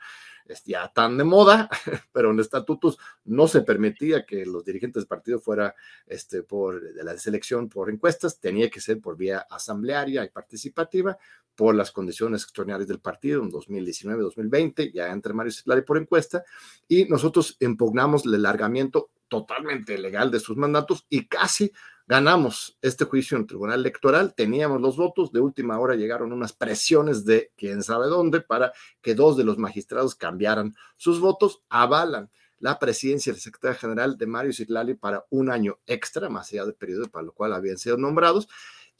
ya 0.65 0.91
tan 0.93 1.17
de 1.17 1.23
moda, 1.23 1.69
pero 2.11 2.31
en 2.31 2.39
estatutos 2.39 2.97
no 3.25 3.47
se 3.47 3.61
permitía 3.61 4.25
que 4.25 4.45
los 4.45 4.65
dirigentes 4.65 5.03
del 5.03 5.07
partido 5.07 5.39
fuera 5.39 5.75
este, 6.07 6.43
por 6.43 6.81
de 6.93 7.03
la 7.03 7.17
selección 7.17 7.69
por 7.69 7.89
encuestas, 7.89 8.39
tenía 8.39 8.69
que 8.69 8.81
ser 8.81 8.99
por 8.99 9.17
vía 9.17 9.45
asamblearia 9.49 10.23
y 10.23 10.29
participativa 10.29 11.17
por 11.55 11.75
las 11.75 11.91
condiciones 11.91 12.43
extraordinarias 12.43 12.87
del 12.87 13.01
partido 13.01 13.43
en 13.43 13.51
2019-2020, 13.51 14.93
ya 14.93 15.11
entre 15.11 15.33
Mario 15.33 15.51
Citlari 15.51 15.81
por 15.81 15.97
encuesta, 15.97 16.43
y 16.87 17.05
nosotros 17.05 17.57
impugnamos 17.59 18.25
el 18.25 18.35
alargamiento 18.35 19.09
totalmente 19.29 19.97
legal 19.97 20.31
de 20.31 20.39
sus 20.39 20.57
mandatos 20.57 21.05
y 21.09 21.27
casi 21.27 21.71
ganamos 22.07 22.77
este 22.81 23.05
juicio 23.05 23.37
en 23.37 23.43
el 23.43 23.47
Tribunal 23.47 23.79
Electoral, 23.81 24.33
teníamos 24.33 24.81
los 24.81 24.97
votos, 24.97 25.31
de 25.31 25.39
última 25.41 25.79
hora 25.79 25.95
llegaron 25.95 26.33
unas 26.33 26.53
presiones 26.53 27.23
de 27.23 27.51
quién 27.55 27.83
sabe 27.83 28.07
dónde 28.07 28.41
para 28.41 28.73
que 29.01 29.13
dos 29.13 29.37
de 29.37 29.43
los 29.43 29.59
magistrados 29.59 30.15
cambiaran 30.15 30.75
sus 30.97 31.19
votos, 31.19 31.61
avalan 31.69 32.31
la 32.57 32.79
presidencia 32.79 33.31
del 33.31 33.41
secretario 33.41 33.77
general 33.77 34.17
de 34.17 34.25
Mario 34.25 34.53
Citlali 34.53 34.95
para 34.95 35.25
un 35.29 35.51
año 35.51 35.79
extra, 35.85 36.29
más 36.29 36.51
allá 36.51 36.65
del 36.65 36.73
periodo 36.73 37.07
para 37.09 37.25
lo 37.25 37.31
cual 37.31 37.53
habían 37.53 37.77
sido 37.77 37.95
nombrados, 37.95 38.49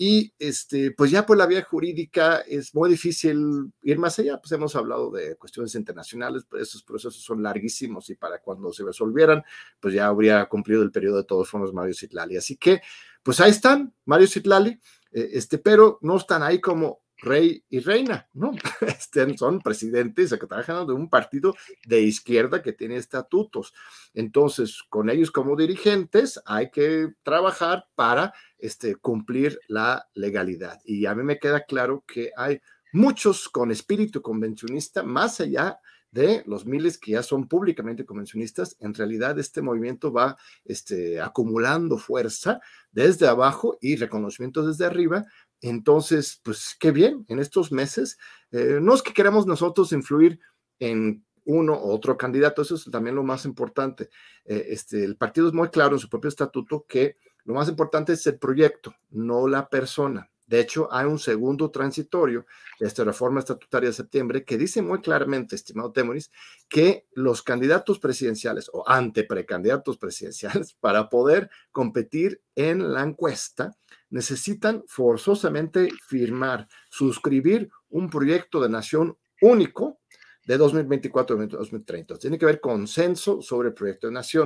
y 0.01 0.34
este, 0.39 0.91
pues 0.91 1.12
ya 1.12 1.25
por 1.25 1.36
la 1.36 1.46
vía 1.46 1.62
jurídica 1.62 2.38
es 2.48 2.74
muy 2.74 2.89
difícil 2.89 3.70
ir 3.82 4.00
más 4.00 4.18
allá. 4.18 4.39
Pues 4.39 4.50
hemos 4.53 4.74
hablado 4.77 5.12
de 5.12 5.36
cuestiones 5.36 5.75
internacionales, 5.75 6.46
pero 6.50 6.63
esos 6.63 6.84
procesos 6.84 7.22
son 7.22 7.44
larguísimos 7.44 8.10
y 8.10 8.15
para 8.15 8.39
cuando 8.39 8.72
se 8.72 8.86
resolvieran, 8.86 9.44
pues 9.77 9.94
ya 9.94 10.08
habría 10.08 10.46
cumplido 10.46 10.84
el 10.84 10.91
periodo 10.91 11.18
de 11.18 11.25
todos 11.25 11.50
formas 11.50 11.74
Mario 11.74 11.94
Citlali. 11.94 12.38
Así 12.38 12.56
que, 12.56 12.82
pues 13.22 13.41
ahí 13.41 13.51
están, 13.51 13.94
Mario 14.06 14.27
Citlali, 14.27 14.79
eh, 15.12 15.32
este, 15.34 15.58
pero 15.58 16.00
no 16.01 16.15
están 16.15 16.44
ahí 16.44 16.62
como 16.62 17.01
rey 17.22 17.64
y 17.70 17.80
reina, 17.80 18.28
¿no? 18.34 18.52
Este, 18.82 19.38
son 19.38 19.60
presidentes, 19.60 20.30
secretarios 20.30 20.88
de 20.88 20.94
un 20.94 21.10
partido 21.10 21.56
de 21.86 22.02
izquierda 22.02 22.62
que 22.62 22.74
tiene 22.74 22.98
estatutos. 22.98 23.74
Entonces, 24.14 24.84
con 24.90 25.10
ellos 25.10 25.32
como 25.32 25.56
dirigentes 25.56 26.40
hay 26.46 26.70
que 26.70 27.14
trabajar 27.24 27.86
para 27.96 28.34
este, 28.58 28.96
cumplir 28.96 29.60
la 29.68 30.08
legalidad. 30.14 30.80
Y 30.86 31.06
a 31.06 31.16
mí 31.16 31.24
me 31.24 31.40
queda 31.40 31.64
claro 31.64 32.04
que 32.08 32.32
hay 32.38 32.60
muchos 32.92 33.50
con 33.50 33.72
espíritu 33.72 34.22
convencionista, 34.22 35.04
más 35.04 35.40
allá 35.42 35.80
de 36.12 36.44
los 36.48 36.66
miles 36.66 36.98
que 36.98 37.12
ya 37.12 37.24
son 37.24 37.48
públicamente 37.48 38.06
convencionistas, 38.06 38.76
en 38.80 38.94
realidad 38.94 39.38
este 39.38 39.62
movimiento 39.62 40.12
va 40.12 40.38
este, 40.66 41.22
acumulando 41.22 41.98
fuerza 41.98 42.60
desde 42.92 43.28
abajo 43.28 43.78
y 43.80 43.96
reconocimiento 43.96 44.66
desde 44.66 44.86
arriba 44.86 45.26
entonces, 45.62 46.39
pues 46.44 46.75
qué 46.80 46.92
bien, 46.92 47.25
en 47.28 47.39
estos 47.39 47.72
meses, 47.72 48.18
eh, 48.51 48.80
no 48.82 48.94
es 48.94 49.01
que 49.01 49.13
queramos 49.13 49.46
nosotros 49.46 49.92
influir 49.92 50.39
en 50.80 51.25
uno 51.46 51.74
u 51.74 51.92
otro 51.92 52.18
candidato, 52.18 52.62
eso 52.62 52.75
es 52.75 52.86
también 52.92 53.16
lo 53.16 53.24
más 53.24 53.46
importante. 53.46 54.10
Eh, 54.46 54.68
este, 54.70 55.04
el 55.04 55.18
partido 55.18 55.48
es 55.48 55.54
muy 55.54 55.70
claro 55.70 55.96
en 55.96 56.00
su 56.00 56.10
propio 56.10 56.30
estatuto 56.30 56.86
que 56.88 57.18
lo 57.44 57.54
más 57.56 57.68
importante 57.68 58.13
es 58.13 58.25
el 58.28 58.38
proyecto, 58.38 58.94
no 59.10 59.48
la 59.48 59.70
persona. 59.70 60.30
De 60.50 60.60
hecho, 60.60 60.91
hay 60.91 61.06
un 61.06 61.20
segundo 61.20 61.70
transitorio 61.70 62.48
de 62.79 62.88
esta 62.88 63.03
reforma 63.03 63.39
estatutaria 63.39 63.89
de 63.89 63.94
septiembre 63.94 64.44
que 64.44 64.58
dice 64.58 64.82
muy 64.82 65.00
claramente, 65.00 65.56
estimado 65.56 65.91
Temoris, 65.91 66.32
que 66.68 67.06
los 67.13 67.44
candidatos 67.44 68.00
presidenciales 68.00 68.68
o 68.74 68.84
anteprecandidatos 68.89 70.00
presidenciales, 70.00 70.74
para 70.79 71.08
poder 71.08 71.51
competir 71.72 72.41
en 72.56 72.94
la 72.94 73.03
encuesta, 73.03 73.77
necesitan 74.10 74.84
forzosamente 74.88 75.89
firmar, 76.08 76.68
suscribir 76.89 77.70
un 77.89 78.10
proyecto 78.10 78.60
de 78.60 78.70
nación 78.70 79.20
único 79.41 80.00
de 80.48 80.58
2024 80.58 81.46
2030. 81.46 82.18
Tiene 82.18 82.39
que 82.39 82.46
haber 82.46 82.60
consenso 82.60 83.39
sobre 83.39 83.68
el 83.68 83.75
proyecto 83.75 84.08
de 84.08 84.13
nación. 84.13 84.46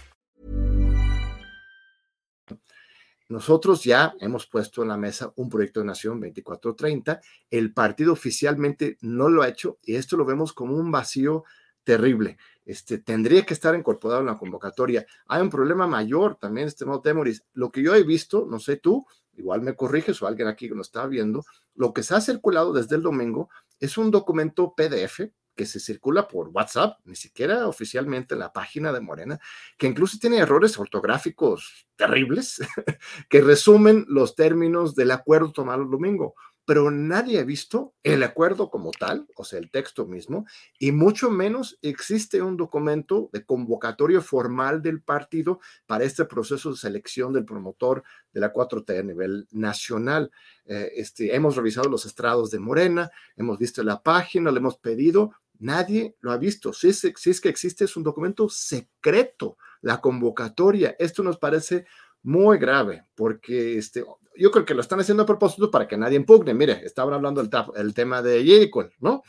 Nosotros 3.31 3.85
ya 3.85 4.13
hemos 4.19 4.45
puesto 4.45 4.81
en 4.81 4.89
la 4.89 4.97
mesa 4.97 5.31
un 5.37 5.47
proyecto 5.47 5.79
de 5.79 5.85
nación 5.85 6.19
2430. 6.19 7.21
El 7.49 7.73
partido 7.73 8.11
oficialmente 8.11 8.97
no 8.99 9.29
lo 9.29 9.41
ha 9.41 9.47
hecho 9.47 9.79
y 9.83 9.95
esto 9.95 10.17
lo 10.17 10.25
vemos 10.25 10.51
como 10.51 10.75
un 10.75 10.91
vacío 10.91 11.45
terrible. 11.85 12.37
Este, 12.65 12.97
tendría 12.97 13.45
que 13.45 13.53
estar 13.53 13.73
incorporado 13.73 14.19
en 14.19 14.25
la 14.25 14.37
convocatoria. 14.37 15.05
Hay 15.27 15.41
un 15.41 15.49
problema 15.49 15.87
mayor 15.87 16.35
también, 16.35 16.67
estimado 16.67 16.99
Temoris. 16.99 17.45
Lo 17.53 17.71
que 17.71 17.81
yo 17.81 17.95
he 17.95 18.03
visto, 18.03 18.45
no 18.49 18.59
sé 18.59 18.75
tú, 18.75 19.05
igual 19.37 19.61
me 19.61 19.77
corriges 19.77 20.21
o 20.21 20.27
alguien 20.27 20.49
aquí 20.49 20.67
que 20.67 20.75
lo 20.75 20.81
está 20.81 21.07
viendo, 21.07 21.45
lo 21.73 21.93
que 21.93 22.03
se 22.03 22.13
ha 22.13 22.19
circulado 22.19 22.73
desde 22.73 22.97
el 22.97 23.01
domingo 23.01 23.49
es 23.79 23.97
un 23.97 24.11
documento 24.11 24.73
PDF 24.75 25.21
que 25.55 25.65
se 25.65 25.79
circula 25.79 26.27
por 26.27 26.49
WhatsApp, 26.49 26.99
ni 27.05 27.15
siquiera 27.15 27.67
oficialmente 27.67 28.33
en 28.33 28.39
la 28.39 28.53
página 28.53 28.91
de 28.91 29.01
Morena, 29.01 29.39
que 29.77 29.87
incluso 29.87 30.17
tiene 30.19 30.37
errores 30.37 30.77
ortográficos 30.77 31.87
terribles, 31.95 32.59
que 33.29 33.41
resumen 33.41 34.05
los 34.07 34.35
términos 34.35 34.95
del 34.95 35.11
acuerdo 35.11 35.51
tomado 35.51 35.83
el 35.83 35.89
domingo 35.89 36.35
pero 36.65 36.91
nadie 36.91 37.39
ha 37.39 37.43
visto 37.43 37.95
el 38.03 38.23
acuerdo 38.23 38.69
como 38.69 38.91
tal, 38.91 39.27
o 39.35 39.43
sea, 39.43 39.59
el 39.59 39.71
texto 39.71 40.05
mismo, 40.05 40.45
y 40.79 40.91
mucho 40.91 41.29
menos 41.29 41.77
existe 41.81 42.41
un 42.41 42.55
documento 42.55 43.29
de 43.33 43.43
convocatoria 43.43 44.21
formal 44.21 44.81
del 44.81 45.01
partido 45.01 45.59
para 45.85 46.03
este 46.03 46.25
proceso 46.25 46.71
de 46.71 46.77
selección 46.77 47.33
del 47.33 47.45
promotor 47.45 48.03
de 48.31 48.39
la 48.39 48.53
4T 48.53 48.99
a 48.99 49.03
nivel 49.03 49.47
nacional. 49.51 50.31
Eh, 50.65 50.91
este, 50.95 51.35
hemos 51.35 51.55
revisado 51.55 51.89
los 51.89 52.05
estrados 52.05 52.51
de 52.51 52.59
Morena, 52.59 53.11
hemos 53.35 53.57
visto 53.57 53.83
la 53.83 54.01
página, 54.01 54.51
le 54.51 54.59
hemos 54.59 54.77
pedido, 54.77 55.33
nadie 55.61 56.15
lo 56.19 56.31
ha 56.31 56.37
visto. 56.37 56.73
Si 56.73 56.89
es, 56.89 57.41
que 57.41 57.49
existe, 57.49 57.85
es 57.85 57.95
un 57.95 58.03
documento 58.03 58.49
secreto, 58.49 59.57
la 59.81 60.01
convocatoria. 60.01 60.95
Esto 60.99 61.23
nos 61.23 61.37
parece 61.37 61.85
muy 62.23 62.57
grave, 62.57 63.05
porque 63.15 63.77
este, 63.77 64.03
yo 64.35 64.51
creo 64.51 64.65
que 64.65 64.73
lo 64.73 64.81
están 64.81 64.99
haciendo 64.99 65.23
a 65.23 65.25
propósito 65.25 65.71
para 65.71 65.87
que 65.87 65.97
nadie 65.97 66.17
impugne. 66.17 66.53
Mire, 66.53 66.81
estaban 66.83 67.13
hablando 67.13 67.41
el 67.75 67.93
tema 67.93 68.21
de 68.21 68.43
Jericho, 68.43 68.89
¿no? 68.99 69.23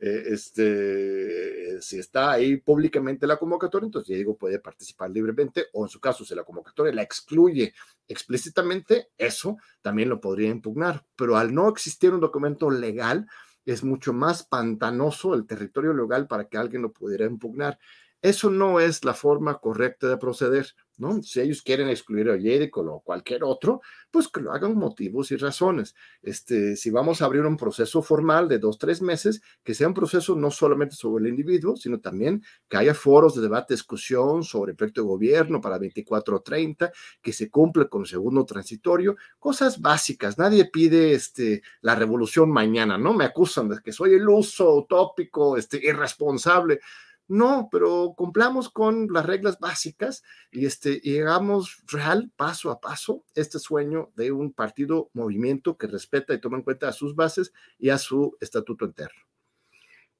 Eh, 0.00 0.24
este, 0.32 1.80
si 1.80 1.98
está 1.98 2.32
ahí 2.32 2.56
públicamente 2.56 3.26
la 3.26 3.36
convocatoria, 3.36 3.86
entonces 3.86 4.14
Diego 4.14 4.36
puede 4.36 4.58
participar 4.58 5.10
libremente, 5.10 5.66
o 5.72 5.84
en 5.84 5.88
su 5.88 6.00
caso, 6.00 6.24
si 6.24 6.34
la 6.34 6.44
convocatoria 6.44 6.92
la 6.92 7.02
excluye 7.02 7.72
explícitamente, 8.08 9.08
eso 9.16 9.56
también 9.80 10.08
lo 10.08 10.20
podría 10.20 10.48
impugnar. 10.48 11.06
Pero 11.16 11.36
al 11.36 11.54
no 11.54 11.68
existir 11.68 12.12
un 12.12 12.20
documento 12.20 12.70
legal, 12.70 13.26
es 13.64 13.84
mucho 13.84 14.12
más 14.12 14.44
pantanoso 14.44 15.34
el 15.34 15.46
territorio 15.46 15.94
legal 15.94 16.26
para 16.26 16.48
que 16.48 16.58
alguien 16.58 16.82
lo 16.82 16.92
pudiera 16.92 17.26
impugnar. 17.26 17.78
Eso 18.22 18.50
no 18.50 18.80
es 18.80 19.04
la 19.04 19.14
forma 19.14 19.58
correcta 19.58 20.08
de 20.08 20.16
proceder. 20.16 20.74
¿No? 20.98 21.22
Si 21.22 21.40
ellos 21.40 21.62
quieren 21.62 21.88
excluir 21.88 22.30
a 22.30 22.38
Jericho 22.38 22.80
o 22.80 23.00
cualquier 23.00 23.44
otro, 23.44 23.80
pues 24.10 24.28
que 24.28 24.40
lo 24.40 24.52
hagan 24.52 24.76
motivos 24.76 25.30
y 25.32 25.36
razones. 25.36 25.94
Este, 26.22 26.76
si 26.76 26.90
vamos 26.90 27.20
a 27.20 27.24
abrir 27.24 27.42
un 27.42 27.56
proceso 27.56 28.02
formal 28.02 28.48
de 28.48 28.58
dos, 28.58 28.78
tres 28.78 29.02
meses, 29.02 29.42
que 29.62 29.74
sea 29.74 29.88
un 29.88 29.94
proceso 29.94 30.36
no 30.36 30.50
solamente 30.50 30.94
sobre 30.94 31.24
el 31.24 31.30
individuo, 31.30 31.76
sino 31.76 32.00
también 32.00 32.42
que 32.68 32.76
haya 32.76 32.94
foros 32.94 33.34
de 33.34 33.42
debate, 33.42 33.74
discusión 33.74 34.44
sobre 34.44 34.72
el 34.72 34.76
proyecto 34.76 35.02
de 35.02 35.08
gobierno 35.08 35.60
para 35.60 35.78
24 35.78 36.36
o 36.36 36.40
30, 36.40 36.92
que 37.20 37.32
se 37.32 37.50
cumple 37.50 37.88
con 37.88 38.02
el 38.02 38.08
segundo 38.08 38.44
transitorio, 38.44 39.16
cosas 39.38 39.80
básicas. 39.80 40.38
Nadie 40.38 40.70
pide 40.70 41.14
este, 41.14 41.62
la 41.80 41.94
revolución 41.94 42.50
mañana, 42.50 42.98
¿no? 42.98 43.14
Me 43.14 43.24
acusan 43.24 43.68
de 43.68 43.80
que 43.82 43.92
soy 43.92 44.14
iluso, 44.14 44.74
utópico, 44.74 45.56
este, 45.56 45.80
irresponsable. 45.84 46.80
No, 47.26 47.68
pero 47.72 48.12
cumplamos 48.16 48.68
con 48.68 49.08
las 49.10 49.24
reglas 49.24 49.58
básicas 49.58 50.22
y 50.52 50.66
este, 50.66 51.00
llegamos 51.00 51.82
real, 51.90 52.30
paso 52.36 52.70
a 52.70 52.80
paso, 52.80 53.24
este 53.34 53.58
sueño 53.58 54.10
de 54.14 54.30
un 54.30 54.52
partido, 54.52 55.10
movimiento 55.14 55.78
que 55.78 55.86
respeta 55.86 56.34
y 56.34 56.40
toma 56.40 56.58
en 56.58 56.64
cuenta 56.64 56.88
a 56.88 56.92
sus 56.92 57.16
bases 57.16 57.54
y 57.78 57.88
a 57.88 57.96
su 57.96 58.36
estatuto 58.40 58.84
interno. 58.84 59.22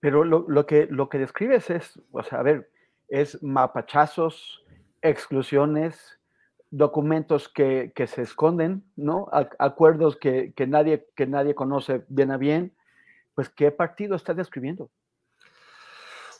Pero 0.01 0.25
lo, 0.25 0.67
que, 0.67 0.87
lo 0.91 1.09
que 1.09 1.19
describes 1.19 1.71
es, 1.71 2.01
o 2.11 2.23
sea, 2.23 2.41
a 2.41 2.43
ver, 2.43 2.71
es 3.09 3.43
mapachazos, 3.43 4.65
exclusiones, 5.03 6.19
documentos 6.71 7.49
que, 7.49 7.93
se 8.07 8.23
esconden, 8.23 8.85
¿no? 8.97 9.29
acuerdos 9.59 10.17
que, 10.17 10.53
que, 10.55 10.67
nadie, 10.67 11.07
que 11.15 11.27
nadie 11.27 11.55
conoce 11.55 12.05
bien 12.09 12.31
a 12.33 12.39
bien. 12.39 12.75
Pues, 13.35 13.49
¿qué 13.49 13.71
partido 13.71 14.17
está 14.17 14.35
describiendo? 14.35 14.91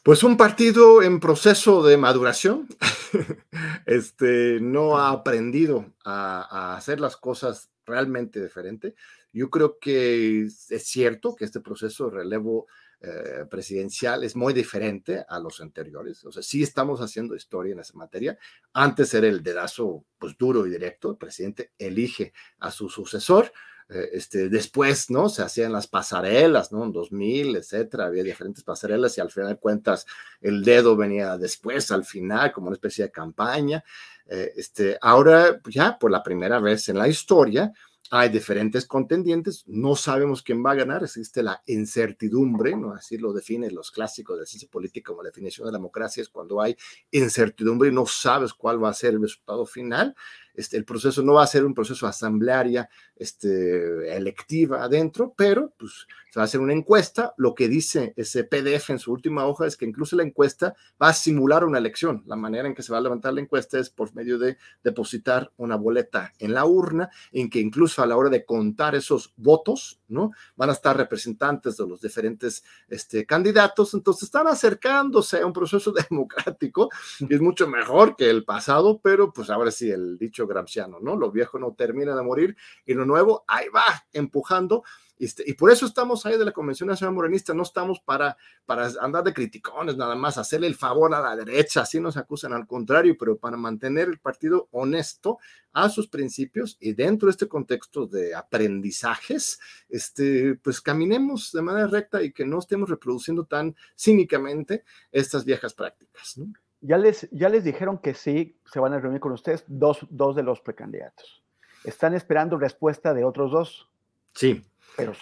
Pues 0.05 0.23
un 0.23 0.37
partido 0.37 1.01
en 1.01 1.19
proceso 1.19 1.83
de 1.83 1.97
maduración, 1.97 2.69
este, 3.87 4.61
no 4.61 4.99
ha 4.99 5.09
aprendido 5.09 5.95
a, 6.05 6.77
hacer 6.77 7.01
las 7.01 7.17
cosas 7.17 7.71
realmente 7.87 8.43
diferente. 8.43 8.95
Yo 9.33 9.49
creo 9.49 9.79
que 9.79 10.43
es 10.43 10.85
cierto 10.85 11.35
que 11.35 11.47
este 11.47 11.61
proceso 11.61 12.11
de 12.11 12.17
relevo 12.19 12.67
eh, 13.01 13.47
presidencial 13.51 14.25
es 14.25 14.37
muy 14.37 14.53
diferente 14.53 15.25
a 15.27 15.39
los 15.39 15.63
anteriores. 15.63 16.23
O 16.27 16.33
sea, 16.33 16.43
sí 16.43 16.63
estamos 16.63 17.01
haciendo 17.01 17.35
historia 17.35 17.73
en 17.73 17.79
esa 17.79 17.95
materia. 17.95 18.37
Antes 18.75 19.15
era 19.15 19.27
el 19.27 19.43
dedazo 19.43 20.05
pues 20.19 20.37
duro 20.37 20.67
y 20.67 20.71
directo. 20.71 21.13
El 21.13 21.17
presidente 21.17 21.73
elige 21.79 22.35
a 22.59 22.71
su 22.71 22.91
sucesor 22.91 23.51
eh, 23.89 24.11
este, 24.13 24.49
después, 24.49 25.11
¿no? 25.11 25.29
Se 25.29 25.43
hacían 25.43 25.73
las 25.73 25.87
pasarelas, 25.87 26.73
¿no? 26.73 26.85
En 26.85 26.93
2000, 26.93 27.57
etcétera, 27.57 28.07
había 28.07 28.23
diferentes 28.23 28.65
pasarelas 28.65 29.17
y 29.19 29.21
al 29.21 29.31
final 29.31 29.51
de 29.51 29.57
cuentas 29.57 30.07
el 30.41 30.65
dedo 30.65 30.97
venía 30.97 31.37
después, 31.37 31.91
al 31.91 32.05
final, 32.05 32.53
como 32.53 32.69
una 32.69 32.75
especie 32.75 33.05
de 33.05 33.11
campaña. 33.11 33.85
Eh, 34.27 34.53
este, 34.57 34.99
ahora, 35.01 35.61
pues, 35.63 35.75
ya 35.75 35.99
por 35.99 36.11
la 36.11 36.23
primera 36.23 36.61
vez 36.61 36.89
en 36.89 36.99
la 36.99 37.09
historia, 37.09 37.73
hay 38.11 38.29
diferentes 38.29 38.87
contendientes, 38.87 39.65
no 39.67 39.97
sabemos 39.97 40.43
quién 40.43 40.65
va 40.65 40.73
a 40.73 40.77
ganar, 40.77 41.03
existe 41.03 41.43
la 41.43 41.63
incertidumbre, 41.67 42.77
¿no? 42.77 42.93
Así 42.93 43.19
lo 43.19 43.33
definen 43.33 43.75
los 43.75 43.91
clásicos 43.91 44.39
de 44.39 44.47
ciencia 44.47 44.69
política 44.71 45.09
como 45.09 45.23
la 45.23 45.31
definición 45.31 45.67
de 45.67 45.73
democracia, 45.73 46.23
es 46.23 46.29
cuando 46.29 46.61
hay 46.61 46.77
incertidumbre 47.11 47.89
y 47.89 47.93
no 47.93 48.07
sabes 48.07 48.53
cuál 48.53 48.83
va 48.83 48.91
a 48.91 48.95
ser 48.95 49.15
el 49.15 49.23
resultado 49.23 49.67
final. 49.67 50.15
Este, 50.55 50.77
el 50.77 50.85
proceso 50.85 51.23
no 51.23 51.35
va 51.35 51.43
a 51.43 51.49
ser 51.49 51.65
un 51.65 51.75
proceso 51.75 52.07
asamblearia 52.07 52.89
este, 53.17 54.17
electiva 54.17 54.85
adentro, 54.85 55.35
pero 55.37 55.73
pues, 55.79 56.07
se 56.35 56.41
va 56.41 56.43
a 56.43 56.47
hacer 56.47 56.61
una 56.61 56.73
encuesta. 56.73 57.33
Lo 57.37 57.55
que 57.55 57.69
dice 57.69 58.13
ese 58.17 58.43
PDF 58.43 58.91
en 58.91 58.99
su 58.99 59.13
última 59.13 59.47
hoja 59.47 59.69
es 59.69 59.77
que 59.77 59.85
incluso 59.85 60.17
la 60.17 60.25
encuesta 60.25 60.75
va 61.01 61.11
a 61.11 61.13
simular 61.13 61.65
una 61.65 61.79
elección. 61.79 62.25
La 62.27 62.35
manera 62.35 62.67
en 62.67 62.75
que 62.75 62.83
se 62.83 62.91
va 62.91 62.99
a 62.99 63.03
levantar 63.03 63.33
la 63.35 63.41
encuesta 63.41 63.79
es 63.79 63.89
por 63.89 64.13
medio 64.17 64.37
de 64.37 64.59
depositar 64.83 65.53
una 65.59 65.77
boleta 65.77 66.33
en 66.41 66.53
la 66.53 66.65
urna, 66.65 67.09
en 67.31 67.49
que 67.49 67.61
incluso 67.61 68.03
a 68.03 68.07
la 68.07 68.17
hora 68.17 68.31
de 68.31 68.45
contar 68.45 68.97
esos 68.97 69.33
votos, 69.37 70.01
¿no? 70.09 70.33
Van 70.57 70.71
a 70.71 70.73
estar 70.73 70.97
representantes 70.97 71.77
de 71.77 71.87
los 71.87 72.01
diferentes 72.01 72.65
este, 72.89 73.25
candidatos, 73.27 73.95
entonces 73.95 74.25
están 74.25 74.49
acercándose 74.49 75.39
a 75.39 75.47
un 75.47 75.53
proceso 75.53 75.93
democrático 76.11 76.91
y 77.21 77.33
es 77.33 77.41
mucho 77.41 77.69
mejor 77.69 78.17
que 78.17 78.29
el 78.29 78.45
pasado, 78.45 78.99
pero 79.01 79.33
pues 79.33 79.51
ahora 79.51 79.71
sí, 79.71 79.89
el 79.89 80.19
dicho 80.19 80.49
Gramsciano, 80.49 80.99
¿no? 80.99 81.15
Lo 81.15 81.31
viejo 81.31 81.61
no 81.61 81.75
termina 81.75 82.17
de 82.17 82.23
morir 82.25 82.57
y 82.85 82.95
lo 82.95 83.07
nuevo 83.07 83.45
ahí 83.47 83.69
va 83.69 83.85
empujando. 84.13 84.83
Este, 85.19 85.45
y 85.47 85.55
por 85.55 85.71
eso 85.71 85.87
estamos 85.87 86.27
ahí 86.27 86.37
de 86.37 86.45
la 86.45 86.53
Convención 86.53 86.89
Nacional 86.89 87.15
Morenista, 87.15 87.55
no 87.55 87.63
estamos 87.63 88.01
para, 88.01 88.37
para 88.67 88.91
andar 89.01 89.25
de 89.25 89.33
criticones, 89.33 89.97
nada 89.97 90.15
más 90.15 90.39
hacerle 90.39 90.67
el 90.67 90.75
favor 90.75 91.15
a 91.15 91.21
la 91.21 91.37
derecha, 91.37 91.83
así 91.83 92.01
nos 92.01 92.17
acusan 92.17 92.53
al 92.53 92.67
contrario, 92.67 93.17
pero 93.19 93.37
para 93.37 93.57
mantener 93.57 94.09
el 94.09 94.19
partido 94.19 94.69
honesto 94.73 95.39
a 95.73 95.89
sus 95.89 96.09
principios 96.09 96.77
y 96.81 96.93
dentro 96.93 97.27
de 97.27 97.33
este 97.33 97.49
contexto 97.49 98.07
de 98.07 98.35
aprendizajes, 98.35 99.61
este, 99.89 100.57
pues 100.57 100.81
caminemos 100.81 101.53
de 101.53 101.63
manera 101.63 101.87
recta 101.87 102.23
y 102.23 102.33
que 102.33 102.45
no 102.45 102.59
estemos 102.59 102.89
reproduciendo 102.89 103.45
tan 103.45 103.75
cínicamente 103.97 104.85
estas 105.13 105.45
viejas 105.45 105.75
prácticas. 105.75 106.39
¿no? 106.39 106.47
ya 106.87 106.99
les, 106.99 107.29
ya 107.31 107.49
les 107.49 107.65
dijeron 107.65 107.99
que 107.99 108.13
sí, 108.13 108.59
se 108.71 108.79
van 108.79 108.93
a 108.93 109.01
reunir 109.01 109.19
con 109.19 109.33
ustedes 109.33 109.65
dos, 109.67 110.07
dos 110.11 110.37
de 110.37 110.43
los 110.43 110.61
precandidatos. 110.61 111.43
Están 111.83 112.15
esperando 112.15 112.59
respuesta 112.59 113.15
de 113.15 113.25
otros 113.25 113.51
dos. 113.51 113.89
Sí. 114.35 114.63
Pero 114.97 115.13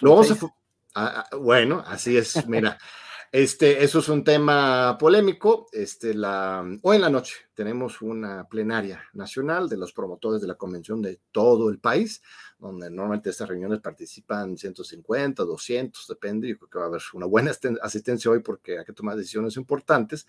ah, 0.95 1.25
ah, 1.31 1.35
bueno, 1.35 1.83
así 1.85 2.17
es, 2.17 2.45
mira. 2.47 2.77
Este, 3.33 3.83
eso 3.83 3.97
es 3.97 4.09
un 4.09 4.23
tema 4.23 4.95
polémico. 4.99 5.65
Este, 5.71 6.13
la, 6.13 6.63
hoy 6.83 6.97
en 6.97 7.01
la 7.01 7.09
noche 7.09 7.33
tenemos 7.55 7.99
una 8.03 8.47
plenaria 8.47 9.01
nacional 9.13 9.67
de 9.67 9.75
los 9.75 9.91
promotores 9.91 10.39
de 10.39 10.47
la 10.47 10.53
convención 10.53 11.01
de 11.01 11.19
todo 11.31 11.71
el 11.71 11.79
país, 11.79 12.21
donde 12.59 12.91
normalmente 12.91 13.31
estas 13.31 13.49
reuniones 13.49 13.79
participan 13.79 14.55
150, 14.55 15.45
200, 15.45 16.07
depende. 16.07 16.47
Yo 16.47 16.59
creo 16.59 16.69
que 16.69 16.77
va 16.77 16.83
a 16.85 16.87
haber 16.89 17.01
una 17.13 17.25
buena 17.25 17.51
asistencia 17.81 18.29
hoy 18.29 18.41
porque 18.41 18.77
hay 18.77 18.85
que 18.85 18.93
tomar 18.93 19.15
decisiones 19.15 19.57
importantes. 19.57 20.27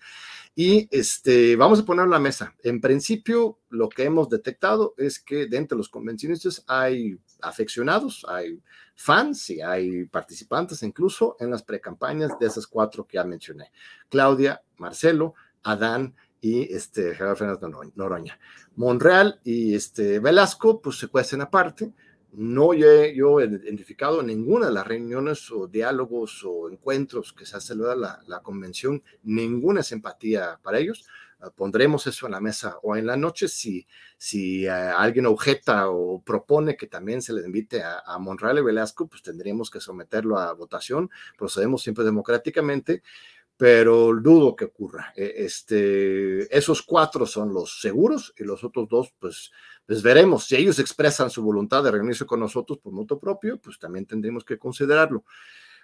Y 0.55 0.87
este, 0.89 1.55
vamos 1.55 1.81
a 1.81 1.85
poner 1.85 2.07
la 2.07 2.17
mesa. 2.17 2.55
En 2.63 2.81
principio, 2.81 3.59
lo 3.69 3.87
que 3.87 4.05
hemos 4.05 4.29
detectado 4.29 4.95
es 4.97 5.19
que 5.19 5.45
dentro 5.45 5.75
de 5.75 5.81
los 5.81 5.89
convencionistas 5.89 6.63
hay 6.65 7.19
afeccionados, 7.39 8.25
hay 8.27 8.63
fans 8.95 9.49
y 9.49 9.61
hay 9.61 10.05
participantes 10.05 10.81
incluso 10.83 11.35
en 11.39 11.51
las 11.51 11.63
precampañas 11.63 12.31
de 12.39 12.47
esas 12.47 12.65
cuatro 12.65 13.05
que 13.05 13.15
ya 13.15 13.23
mencioné. 13.23 13.71
Claudia, 14.09 14.61
Marcelo, 14.77 15.35
Adán 15.63 16.15
y 16.41 16.73
este 16.73 17.13
Gerardo 17.15 17.35
Fernández 17.35 17.93
Noroña. 17.95 18.39
Monreal 18.75 19.39
y 19.43 19.75
este 19.75 20.19
Velasco 20.19 20.81
pues 20.81 20.97
se 20.97 21.07
cuecen 21.07 21.41
aparte. 21.41 21.91
No 22.33 22.73
he, 22.73 23.15
yo 23.15 23.39
he 23.39 23.45
identificado 23.45 24.19
en 24.19 24.27
ninguna 24.27 24.67
de 24.67 24.73
las 24.73 24.85
reuniones 24.85 25.49
o 25.51 25.67
diálogos 25.67 26.43
o 26.43 26.69
encuentros 26.69 27.31
que 27.33 27.45
se 27.45 27.55
ha 27.55 27.61
celebrado 27.61 27.99
la, 27.99 28.21
la 28.27 28.41
convención 28.41 29.01
ninguna 29.23 29.83
simpatía 29.83 30.59
para 30.61 30.79
ellos. 30.79 31.05
Ah, 31.45 31.51
pondremos 31.55 32.07
eso 32.07 32.25
en 32.25 32.31
la 32.31 32.39
mesa 32.41 32.77
o 32.81 32.95
en 32.95 33.05
la 33.05 33.17
noche 33.17 33.47
si, 33.47 33.87
si 34.17 34.65
eh, 34.65 34.69
alguien 34.69 35.25
objeta 35.27 35.89
o 35.89 36.21
propone 36.21 36.75
que 36.75 36.87
también 36.87 37.21
se 37.21 37.33
le 37.33 37.45
invite 37.45 37.83
a, 37.83 37.99
a, 37.99 38.17
Monreal 38.17 38.59
y 38.59 38.61
Velasco, 38.63 39.07
pues 39.07 39.21
tendríamos 39.21 39.69
que 39.69 39.79
someterlo 39.79 40.37
a 40.39 40.53
votación. 40.53 41.09
Procedemos 41.37 41.83
siempre 41.83 42.03
democráticamente, 42.03 43.03
pero 43.57 44.13
dudo 44.15 44.55
que 44.55 44.65
ocurra. 44.65 45.13
E, 45.15 45.45
este, 45.45 46.55
esos 46.55 46.81
cuatro 46.81 47.25
son 47.25 47.53
los 47.53 47.79
seguros 47.81 48.33
y 48.37 48.43
los 48.43 48.63
otros 48.63 48.87
dos, 48.89 49.13
pues, 49.19 49.51
pues 49.85 50.01
veremos. 50.01 50.45
Si 50.45 50.55
ellos 50.55 50.79
expresan 50.79 51.29
su 51.29 51.43
voluntad 51.43 51.83
de 51.83 51.91
reunirse 51.91 52.25
con 52.25 52.39
nosotros 52.39 52.79
por 52.79 52.91
moto 52.93 53.19
propio, 53.19 53.59
pues 53.59 53.77
también 53.77 54.05
tendremos 54.05 54.43
que 54.43 54.57
considerarlo. 54.57 55.25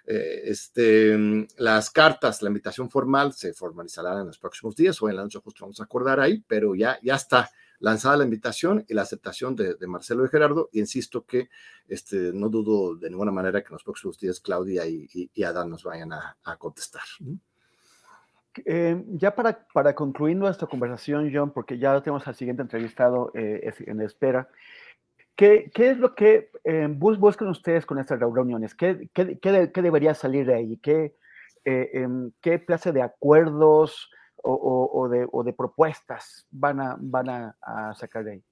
Eh, 0.06 0.42
este, 0.46 1.16
mm, 1.16 1.46
las 1.58 1.90
cartas, 1.90 2.42
la 2.42 2.48
invitación 2.48 2.90
formal 2.90 3.32
se 3.32 3.52
formalizarán 3.52 4.20
en 4.20 4.26
los 4.26 4.38
próximos 4.38 4.74
días 4.74 5.00
o 5.00 5.08
en 5.08 5.16
la 5.16 5.22
noche 5.22 5.38
justo 5.38 5.64
vamos 5.64 5.80
a 5.80 5.84
acordar 5.84 6.18
ahí, 6.20 6.42
pero 6.46 6.74
ya, 6.74 6.98
ya 7.02 7.14
está 7.14 7.50
lanzada 7.78 8.16
la 8.16 8.24
invitación 8.24 8.84
y 8.88 8.94
la 8.94 9.02
aceptación 9.02 9.56
de, 9.56 9.76
Marcelo 9.86 10.24
y 10.24 10.28
Gerardo, 10.28 10.68
y 10.72 10.78
insisto 10.78 11.26
que 11.26 11.48
este, 11.88 12.32
no 12.32 12.48
dudo 12.48 12.94
de 12.94 13.10
ninguna 13.10 13.32
manera 13.32 13.60
que 13.60 13.68
en 13.68 13.72
los 13.72 13.82
próximos 13.82 14.18
días 14.18 14.40
Claudia 14.40 14.86
y, 14.86 15.30
Adán 15.42 15.68
nos 15.68 15.82
vayan 15.82 16.12
a, 16.12 16.56
contestar. 16.58 17.02
Eh, 18.64 19.02
ya 19.08 19.34
para, 19.34 19.66
para 19.72 19.94
concluir 19.94 20.36
nuestra 20.36 20.68
conversación, 20.68 21.30
John, 21.34 21.52
porque 21.52 21.76
ya 21.78 22.00
tenemos 22.02 22.26
al 22.28 22.36
siguiente 22.36 22.62
entrevistado 22.62 23.32
eh, 23.34 23.72
en 23.86 24.00
espera, 24.00 24.48
¿qué, 25.36 25.70
¿qué, 25.74 25.90
es 25.90 25.98
lo 25.98 26.14
que 26.14 26.50
eh, 26.64 26.88
buscan 26.88 27.48
ustedes 27.48 27.86
con 27.86 27.98
estas 27.98 28.18
reuniones? 28.20 28.74
¿Qué, 28.74 29.08
debería 29.74 30.14
salir 30.14 30.46
de 30.46 30.54
ahí? 30.54 30.76
¿Qué, 30.78 31.16
em, 31.64 32.32
qué 32.40 32.64
clase 32.64 32.92
de 32.92 33.02
acuerdos 33.02 34.10
o, 34.36 34.52
o, 34.52 35.00
o, 35.00 35.08
de, 35.08 35.26
o, 35.30 35.44
propuestas 35.56 36.46
van 36.50 36.80
a, 36.80 37.94
sacar 37.94 38.24
de 38.24 38.32
ahí? 38.32 38.44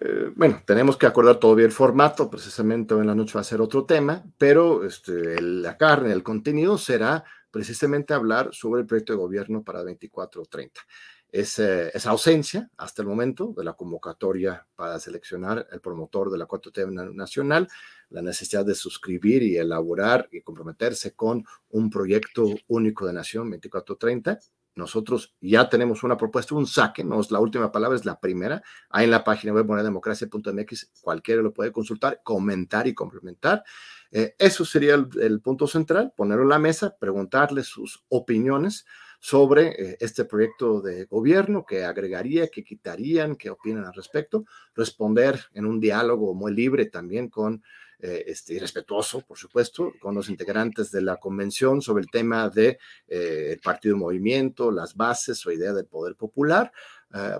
Eh, 0.00 0.32
bueno, 0.34 0.60
tenemos 0.66 0.96
que 0.96 1.06
acordar 1.06 1.36
todavía 1.36 1.66
el 1.66 1.72
formato, 1.72 2.28
precisamente 2.28 2.94
hoy 2.94 3.02
en 3.02 3.06
la 3.06 3.14
noche 3.14 3.34
va 3.34 3.42
a 3.42 3.44
ser 3.44 3.60
otro 3.60 3.84
tema, 3.84 4.24
pero 4.38 4.84
este, 4.84 5.40
la 5.40 5.76
carne, 5.76 6.12
el 6.12 6.24
contenido 6.24 6.78
será 6.78 7.24
precisamente 7.50 8.12
hablar 8.12 8.48
sobre 8.52 8.80
el 8.80 8.86
proyecto 8.86 9.12
de 9.12 9.20
gobierno 9.20 9.62
para 9.62 9.84
24-30. 11.34 11.90
esa 11.94 12.10
ausencia 12.10 12.70
hasta 12.76 13.02
el 13.02 13.08
momento 13.08 13.52
de 13.56 13.64
la 13.64 13.74
convocatoria 13.74 14.66
para 14.76 15.00
seleccionar 15.00 15.66
el 15.72 15.80
promotor 15.80 16.30
de 16.30 16.38
la 16.38 16.46
4T 16.46 17.14
nacional, 17.14 17.68
la 18.10 18.22
necesidad 18.22 18.64
de 18.64 18.74
suscribir 18.74 19.42
y 19.42 19.56
elaborar 19.56 20.28
y 20.30 20.40
comprometerse 20.42 21.14
con 21.14 21.44
un 21.70 21.90
proyecto 21.90 22.46
único 22.68 23.06
de 23.06 23.12
nación 23.12 23.50
24-30 23.50 24.38
nosotros 24.76 25.34
ya 25.40 25.68
tenemos 25.68 26.02
una 26.02 26.16
propuesta, 26.16 26.54
un 26.54 26.66
saque, 26.66 27.04
no 27.04 27.20
es 27.20 27.30
la 27.30 27.38
última 27.38 27.70
palabra, 27.70 27.96
es 27.96 28.04
la 28.04 28.18
primera. 28.18 28.62
Ahí 28.90 29.04
en 29.04 29.12
la 29.12 29.22
página 29.22 29.52
web 29.52 29.66
monedemocracia.mx, 29.66 30.90
cualquiera 31.00 31.42
lo 31.42 31.52
puede 31.52 31.70
consultar, 31.70 32.20
comentar 32.24 32.88
y 32.88 32.94
complementar. 32.94 33.62
Eh, 34.10 34.34
eso 34.38 34.64
sería 34.64 34.94
el, 34.94 35.40
punto 35.40 35.68
central, 35.68 36.12
ponerlo 36.16 36.42
en 36.42 36.48
la 36.48 36.58
mesa, 36.58 36.96
preguntarle 36.98 37.62
sus 37.62 38.04
opiniones 38.08 38.84
sobre 39.24 39.68
eh, 39.68 39.96
este 40.00 40.26
proyecto 40.26 40.82
de 40.82 41.06
gobierno, 41.06 41.64
qué 41.64 41.82
agregaría, 41.82 42.48
qué 42.48 42.62
quitarían, 42.62 43.36
qué 43.36 43.48
opinan 43.48 43.86
al 43.86 43.94
respecto, 43.94 44.44
responder 44.76 45.40
en 45.54 45.64
un 45.64 45.80
diálogo 45.80 46.34
muy 46.34 46.54
libre 46.54 46.84
también 46.90 47.30
con 47.30 47.62
eh, 48.00 48.24
este, 48.26 48.58
respetuoso, 48.58 49.22
por 49.22 49.38
supuesto, 49.38 49.94
con 49.98 50.14
los 50.14 50.28
integrantes 50.28 50.90
de 50.90 51.00
la 51.00 51.16
convención 51.16 51.80
sobre 51.80 52.02
el 52.02 52.10
tema 52.10 52.50
del 52.50 52.76
de, 53.08 53.52
eh, 53.52 53.58
partido 53.64 53.96
movimiento, 53.96 54.70
las 54.70 54.94
bases 54.94 55.46
o 55.46 55.50
idea 55.50 55.72
del 55.72 55.86
poder 55.86 56.16
popular, 56.16 56.70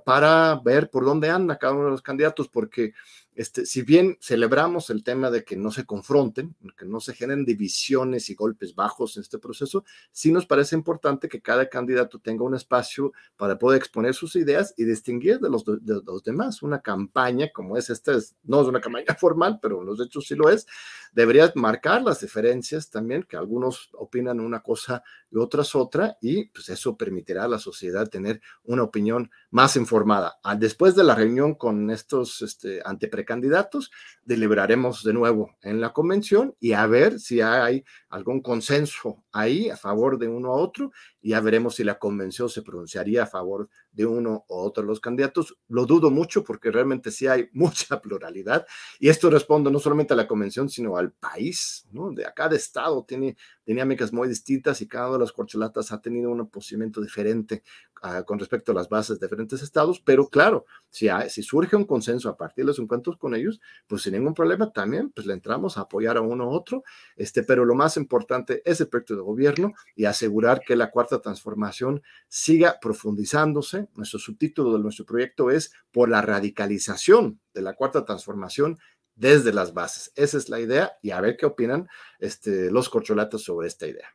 para 0.05 0.61
ver 0.65 0.89
por 0.89 1.05
dónde 1.05 1.29
anda 1.29 1.59
cada 1.59 1.73
uno 1.73 1.87
de 1.87 1.91
los 1.91 2.01
candidatos, 2.01 2.49
porque 2.49 2.93
este, 3.35 3.67
si 3.67 3.83
bien 3.83 4.17
celebramos 4.21 4.91
el 4.91 5.03
tema 5.03 5.31
de 5.31 5.45
que 5.45 5.57
no 5.57 5.71
se 5.71 5.85
confronten, 5.85 6.55
que 6.77 6.85
no 6.85 7.01
se 7.01 7.15
generen 7.15 7.45
divisiones 7.45 8.31
y 8.31 8.35
golpes 8.35 8.75
bajos 8.75 9.17
en 9.17 9.23
este 9.23 9.39
proceso, 9.39 9.85
sí 10.13 10.31
nos 10.31 10.47
parece 10.47 10.77
importante 10.77 11.29
que 11.29 11.41
cada 11.41 11.69
candidato 11.69 12.21
tenga 12.21 12.45
un 12.45 12.55
espacio 12.55 13.13
para 13.37 13.59
poder 13.59 13.79
exponer 13.79 14.15
sus 14.15 14.37
ideas 14.37 14.75
y 14.77 14.85
distinguir 14.85 15.41
de 15.41 15.51
los, 15.51 15.65
de, 15.65 16.01
los 16.05 16.23
demás. 16.23 16.63
Una 16.63 16.81
campaña 16.81 17.51
como 17.53 17.77
es 17.77 17.91
esta, 17.91 18.13
es, 18.13 18.37
no 18.45 18.63
es 18.63 18.69
una 18.69 18.81
campaña 18.81 19.15
formal, 19.19 19.59
pero 19.61 19.81
en 19.81 19.87
los 19.87 20.01
hechos 20.01 20.27
sí 20.27 20.35
lo 20.35 20.49
es, 20.49 20.67
debería 21.13 21.53
marcar 21.57 22.03
las 22.03 22.21
diferencias 22.21 22.91
también, 22.91 23.25
que 23.25 23.37
algunos 23.37 23.91
opinan 23.95 24.41
una 24.41 24.61
cosa 24.61 25.03
y 25.31 25.39
otras 25.39 25.75
otra, 25.75 26.17
y 26.21 26.47
pues 26.47 26.69
eso 26.69 26.97
permitirá 26.97 27.45
a 27.45 27.49
la 27.49 27.59
sociedad 27.59 28.09
tener 28.09 28.41
una 28.65 28.85
opinión 28.85 29.31
más 29.51 29.77
informada. 29.77 30.39
Ah, 30.43 30.55
después 30.55 30.95
de 30.95 31.05
la 31.05 31.15
reunión 31.15 31.55
con 31.55 31.91
estos 31.91 32.43
este, 32.43 32.81
candidatos, 33.25 33.91
deliberaremos 34.25 35.03
de 35.05 35.13
nuevo 35.13 35.57
en 35.63 35.81
la 35.81 35.93
convención 35.93 36.55
y 36.61 36.73
a 36.73 36.87
ver 36.87 37.21
si 37.21 37.41
hay 37.41 37.85
algún 38.09 38.41
consenso 38.41 39.25
ahí 39.33 39.69
a 39.69 39.77
favor 39.77 40.19
de 40.19 40.29
uno 40.29 40.51
a 40.53 40.57
otro 40.57 40.93
y 41.21 41.31
ya 41.31 41.41
veremos 41.41 41.77
si 41.77 41.85
la 41.85 41.99
convención 41.99 42.49
se 42.49 42.63
pronunciaría 42.63 43.25
a 43.25 43.27
favor 43.27 43.69
de 43.93 44.07
uno 44.07 44.45
o 44.49 44.63
otro 44.63 44.83
de 44.83 44.89
los 44.89 45.01
candidatos. 45.01 45.57
Lo 45.69 45.87
dudo 45.87 46.11
mucho 46.11 46.45
porque 46.45 46.71
realmente 46.71 47.11
sí 47.11 47.27
hay 47.27 47.49
mucha 47.53 48.01
pluralidad 48.01 48.67
y 48.99 49.09
esto 49.09 49.31
responde 49.31 49.71
no 49.71 49.79
solamente 49.79 50.15
a 50.15 50.17
la 50.17 50.27
convención, 50.27 50.69
sino 50.69 50.97
al 50.97 51.13
país, 51.13 51.87
¿no? 51.93 52.11
De 52.11 52.25
cada 52.35 52.57
estado 52.57 53.05
tiene 53.05 53.37
dinámicas 53.67 54.13
muy 54.13 54.29
distintas 54.29 54.81
y 54.81 54.89
cada 54.89 55.09
una 55.09 55.19
de 55.19 55.25
las 55.25 55.33
corcholatas 55.33 55.93
ha 55.93 56.01
tenido 56.01 56.31
un 56.31 56.49
posicionamiento 56.49 57.01
diferente 57.01 57.63
uh, 58.03 58.25
con 58.25 58.39
respecto 58.39 58.73
a 58.73 58.75
las 58.75 58.89
bases 58.89 59.19
de 59.19 59.27
diferentes 59.27 59.63
estados, 59.63 60.01
pero 60.01 60.29
claro, 60.29 60.67
si, 60.91 61.09
hay, 61.09 61.31
si 61.31 61.43
surge 61.43 61.77
un 61.77 61.85
consenso 61.85 62.29
a 62.29 62.37
partir 62.37 62.65
de 62.65 62.69
los 62.69 62.79
encuentros 62.79 63.17
con 63.17 63.35
ellos, 63.35 63.61
pues 63.87 64.03
sin 64.03 64.14
ningún 64.15 64.35
problema 64.35 64.73
también, 64.73 65.11
pues 65.11 65.27
le 65.27 65.35
entramos 65.35 65.77
a 65.77 65.83
apoyar 65.83 66.17
a 66.17 66.21
uno 66.21 66.49
u 66.49 66.53
otro, 66.53 66.83
este, 67.17 67.43
pero 67.43 67.65
lo 67.65 67.75
más 67.75 67.97
importante 67.97 68.63
es 68.65 68.81
el 68.81 68.89
proyecto 68.89 69.17
de 69.17 69.23
gobierno 69.23 69.73
y 69.95 70.05
asegurar 70.07 70.61
que 70.61 70.77
la 70.77 70.91
cuarta 70.91 71.21
transformación 71.21 72.03
siga 72.29 72.79
profundizándose. 72.81 73.89
Nuestro 73.95 74.19
subtítulo 74.19 74.73
de 74.73 74.79
nuestro 74.81 75.05
proyecto 75.05 75.51
es 75.51 75.73
por 75.93 76.09
la 76.09 76.23
radicalización 76.23 77.41
de 77.53 77.63
la 77.63 77.75
cuarta 77.75 78.05
transformación 78.05 78.79
desde 79.15 79.53
las 79.53 79.75
bases. 79.75 80.13
Esa 80.17 80.39
es 80.39 80.49
la 80.49 80.61
idea 80.61 80.93
y 81.03 81.11
a 81.11 81.21
ver 81.21 81.37
qué 81.37 81.47
opinan 81.47 81.89
este, 82.19 82.71
los 82.71 82.89
corcholatos 82.89 83.45
sobre 83.45 83.69
esta 83.69 83.87
idea. 83.87 84.09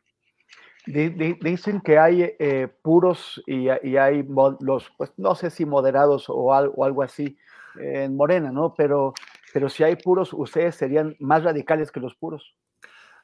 Dicen 0.86 1.80
que 1.82 1.98
hay 1.98 2.34
eh, 2.38 2.68
puros 2.82 3.42
y, 3.46 3.68
hay 3.68 4.26
los, 4.60 4.90
pues 4.96 5.12
no 5.18 5.34
sé 5.34 5.50
si 5.50 5.66
moderados 5.66 6.24
o 6.28 6.54
algo, 6.54 6.74
o 6.76 6.84
algo 6.84 7.02
así 7.02 7.36
en 7.76 8.16
Morena, 8.16 8.50
¿no? 8.50 8.74
Pero, 8.74 9.12
pero 9.52 9.68
si 9.68 9.84
hay 9.84 9.96
puros, 9.96 10.32
ustedes 10.32 10.76
serían 10.76 11.16
más 11.18 11.44
radicales 11.44 11.90
que 11.90 12.00
los 12.00 12.14
puros. 12.14 12.54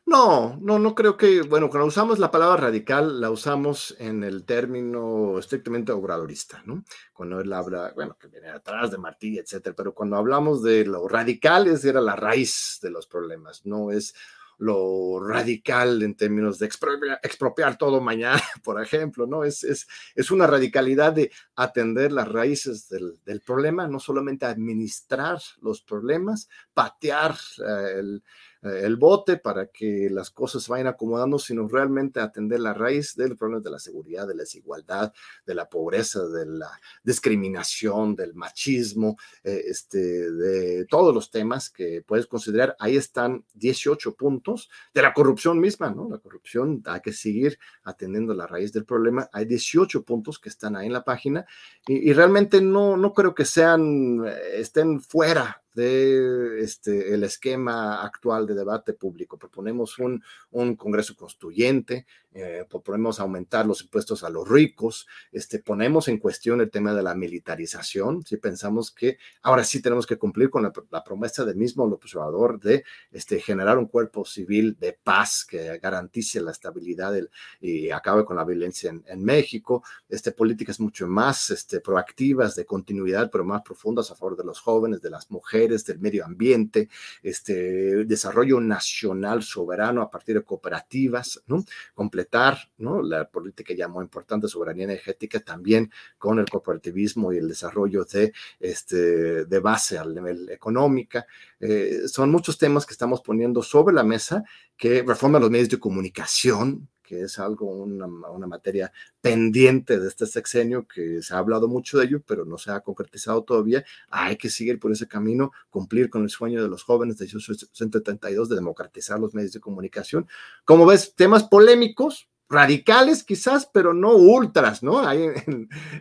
No, 0.09 0.57
no, 0.61 0.79
no 0.79 0.95
creo 0.95 1.17
que, 1.17 1.43
bueno, 1.43 1.69
cuando 1.69 1.89
usamos 1.89 2.21
la 2.21 2.31
palabra 2.31 2.67
radical, 2.69 3.21
la 3.21 3.29
usamos 3.29 3.97
en 3.99 4.23
el 4.23 4.45
término 4.45 5.37
estrictamente 5.37 5.91
obradorista, 5.91 6.63
¿no? 6.65 6.85
Cuando 7.13 7.41
él 7.41 7.53
habla, 7.53 7.93
bueno, 7.97 8.17
que 8.17 8.29
viene 8.29 8.51
atrás 8.51 8.93
de 8.93 8.99
Martí, 8.99 9.37
etcétera, 9.37 9.75
pero 9.77 9.95
cuando 9.95 10.17
hablamos 10.17 10.63
de 10.63 10.87
lo 10.87 11.09
radical, 11.09 11.67
es 11.67 11.85
era 11.85 12.01
la 12.01 12.15
raíz 12.15 12.79
de 12.81 12.91
los 12.91 13.09
problemas, 13.09 13.67
no 13.67 13.91
es 13.91 14.15
lo 14.59 15.21
radical 15.21 16.03
en 16.03 16.15
términos 16.15 16.59
de 16.59 16.67
expropiar, 16.67 17.77
todo 17.77 18.01
mañana, 18.01 18.41
por 18.65 18.83
ejemplo, 18.83 19.27
¿no? 19.27 19.45
Es, 19.45 19.65
es, 19.65 19.87
es, 20.15 20.31
una 20.31 20.47
radicalidad 20.47 21.13
de 21.13 21.31
atender 21.55 22.13
las 22.13 22.29
raíces 22.29 22.89
del, 22.89 23.19
del 23.25 23.41
problema, 23.41 23.87
no 23.87 24.01
solamente 24.01 24.47
administrar 24.47 25.41
los 25.61 25.83
problemas, 25.83 26.49
patear 26.73 27.37
uh, 27.59 27.99
el, 27.99 28.23
el 28.67 28.97
bote 28.97 29.37
para 29.37 29.67
que 29.67 30.09
las 30.11 30.31
cosas 30.31 30.69
vayan 30.69 30.87
acomodando, 30.87 31.39
sino 31.39 31.69
realmente 31.69 32.21
atender 32.21 32.61
la 32.61 32.75
raíz 32.75 33.15
del 33.17 33.37
problema 33.37 33.63
de 33.63 33.71
la 33.71 33.79
seguridad, 33.79 34.27
de 34.27 34.35
la 34.35 34.43
desigualdad, 34.43 35.13
de 35.47 35.55
la 35.55 35.69
pobreza, 35.69 36.27
de 36.27 36.47
la 36.47 36.71
discriminación, 37.03 38.17
del 38.17 38.35
machismo, 38.35 39.17
eh, 39.45 39.65
este, 39.67 40.31
de 40.31 40.85
todos 40.87 41.15
los 41.15 41.31
temas 41.31 41.71
que 41.71 42.03
puedes 42.07 42.27
considerar. 42.27 42.77
Ahí 42.79 42.97
están 42.97 43.45
18 43.55 44.15
puntos 44.15 44.71
de 44.95 45.03
la 45.03 45.13
corrupción 45.13 45.61
misma, 45.61 45.91
¿no? 45.91 46.09
La 46.09 46.19
corrupción, 46.19 46.83
hay 46.87 47.01
que 47.01 47.13
seguir 47.13 47.59
atendiendo 47.85 48.35
la 48.35 48.47
raíz 48.47 48.73
del 48.73 48.85
problema. 48.85 49.29
Hay 49.33 49.45
18 49.45 50.05
puntos 50.05 50.39
que 50.39 50.49
están 50.49 50.77
ahí 50.77 50.87
en 50.87 50.93
la 50.93 51.05
página 51.05 51.47
y, 51.87 52.11
y 52.11 52.13
realmente 52.13 52.61
no, 52.61 52.97
no 52.97 53.13
creo 53.13 53.35
que 53.35 53.45
sean, 53.45 54.25
eh, 54.27 54.61
estén 54.61 55.01
fuera 55.01 55.63
de 55.77 56.61
este, 56.63 57.15
el 57.15 57.23
esquema 57.23 58.03
actual 58.03 58.47
de 58.47 58.55
debate 58.55 58.95
público. 58.95 59.39
Proponemos 59.39 59.99
un, 59.99 60.23
un 60.51 60.75
Congreso 60.75 61.15
constituyente, 61.15 62.07
eh, 62.33 62.65
proponemos 62.69 63.21
aumentar 63.21 63.65
los 63.67 63.83
impuestos 63.83 64.23
a 64.23 64.31
los 64.31 64.49
ricos, 64.49 65.07
este, 65.33 65.59
ponemos 65.59 66.09
en 66.09 66.19
cuestión 66.19 66.61
el 66.61 66.71
tema 66.71 66.93
de 66.93 67.03
la 67.03 67.15
militarización, 67.15 68.25
si 68.27 68.37
pensamos 68.37 68.91
que 68.91 69.19
ahora 69.43 69.65
sí 69.65 69.81
tenemos 69.81 70.07
que 70.07 70.19
cumplir 70.19 70.51
con 70.51 70.63
la, 70.63 71.05
promesa 71.05 71.45
del 71.45 71.57
mismo 71.57 71.85
observador 71.85 72.61
de 72.61 72.85
este, 73.11 73.41
generar 73.41 73.79
un 73.79 73.87
cuerpo 73.87 74.25
civil 74.25 74.77
de 74.79 74.93
paz 74.93 75.47
que 75.49 75.79
garantice 75.79 76.41
la 76.41 76.51
estabilidad 76.51 77.13
del, 77.13 77.31
y 77.61 77.91
acabe 77.91 78.25
con 78.25 78.37
la 78.37 78.45
violencia 78.45 78.91
en, 78.91 79.03
en 79.07 79.25
México, 79.25 79.83
este, 80.09 80.33
políticas 80.33 80.81
mucho 80.81 81.07
más 81.07 81.51
este, 81.51 81.81
proactivas 81.81 82.55
de 82.55 82.67
continuidad, 82.67 83.31
pero 83.31 83.45
más 83.45 83.63
profundas 83.63 84.11
a 84.11 84.15
favor 84.15 84.37
de 84.37 84.45
los 84.45 84.61
jóvenes, 84.61 85.01
de 85.01 85.11
las 85.11 85.31
mujeres, 85.31 85.66
del 85.69 85.99
medio 86.01 86.25
ambiente, 86.25 86.89
este 87.23 88.05
desarrollo 88.05 88.61
nacional 88.61 89.43
soberano 89.43 90.03
a 90.03 90.11
partir 90.11 90.37
de 90.37 90.45
cooperativas, 90.45 91.43
¿no? 91.47 91.65
Completar, 91.95 92.59
¿no? 92.79 93.03
La 93.03 93.29
política 93.29 93.75
ya 93.75 93.89
muy 93.89 94.05
importante, 94.05 94.49
soberanía 94.49 94.85
energética, 94.85 95.41
también 95.41 95.91
con 96.19 96.39
el 96.39 96.49
cooperativismo 96.49 97.33
y 97.33 97.39
el 97.39 97.49
desarrollo 97.49 98.05
de, 98.05 98.33
este, 98.61 99.45
de 99.45 99.59
base 99.59 99.99
al 99.99 100.15
nivel 100.15 100.49
económica. 100.51 101.27
Eh, 101.61 102.03
son 102.07 102.31
muchos 102.31 102.59
temas 102.59 102.87
que 102.87 102.93
estamos 102.93 103.21
poniendo 103.21 103.63
sobre 103.63 103.95
la 103.95 104.05
mesa 104.05 104.45
que 104.77 105.03
reforman 105.03 105.43
los 105.43 105.51
medios 105.51 105.69
de 105.69 105.79
comunicación, 105.79 106.89
que 107.07 107.23
es 107.23 107.39
algo, 107.39 107.67
una, 107.67 108.07
una, 108.07 108.47
materia 108.47 108.93
pendiente 109.21 109.99
de 109.99 110.09
este 110.09 110.27
sexenio, 110.27 110.87
que 110.87 111.23
se 111.23 111.35
ha 111.35 111.39
hablado 111.39 111.69
mucho 111.69 111.99
de 111.99 112.07
ello, 112.07 112.23
pero 112.27 112.45
no 112.45 112.59
se 112.59 112.71
ha 112.73 112.81
concretizado 112.81 113.45
todavía. 113.45 113.85
Hay 114.11 114.37
que 114.37 114.51
seguir 114.51 114.79
por 114.81 114.93
ese 114.93 115.07
camino, 115.07 115.53
cumplir 115.71 116.11
con 116.11 116.23
el 116.23 116.31
sueño 116.31 116.63
de 116.63 116.69
los 116.69 116.83
jóvenes 116.83 117.17
de 117.19 117.27
1872 117.27 118.49
de 118.49 118.57
democratizar 118.57 119.21
los 119.21 119.35
medios 119.35 119.53
de 119.53 119.61
comunicación. 119.61 120.27
Como 120.65 120.85
ves, 120.85 121.15
temas 121.15 121.45
polémicos, 121.45 122.29
radicales 122.49 123.25
quizás, 123.25 123.69
pero 123.73 123.93
no 123.93 124.15
ultras, 124.15 124.83
¿no? 124.83 125.01
Ahí 125.01 125.27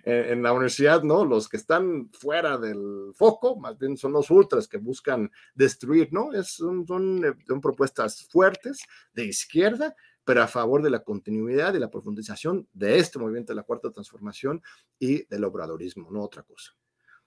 en, 0.06 0.44
la 0.44 0.54
universidad, 0.54 1.04
¿no? 1.04 1.26
Los 1.26 1.50
que 1.50 1.58
están 1.58 2.10
fuera 2.12 2.58
del 2.58 3.12
foco, 3.16 3.56
más 3.56 3.78
bien 3.78 3.98
son 3.98 4.14
los 4.14 4.30
ultras 4.30 4.68
que 4.68 4.78
buscan 4.78 5.32
destruir, 5.56 6.10
¿no? 6.12 6.34
Es, 6.34 6.50
son, 6.50 6.86
son, 6.86 7.22
son 7.48 7.62
propuestas 7.62 8.28
fuertes 8.30 8.80
de 9.14 9.26
izquierda, 9.26 9.96
pero 10.26 10.42
a 10.42 10.48
favor 10.48 10.82
de 10.82 10.90
la 10.90 11.00
continuidad 11.00 11.74
y 11.74 11.80
la 11.80 11.92
profundización 11.92 12.68
de 12.74 12.98
este 12.98 13.20
movimiento 13.20 13.54
de 13.54 13.58
la 13.58 13.64
cuarta 13.64 13.92
transformación 13.92 14.62
y 15.00 15.26
del 15.28 15.44
obradorismo, 15.44 16.10
no 16.12 16.22
otra 16.22 16.44
cosa. 16.44 16.74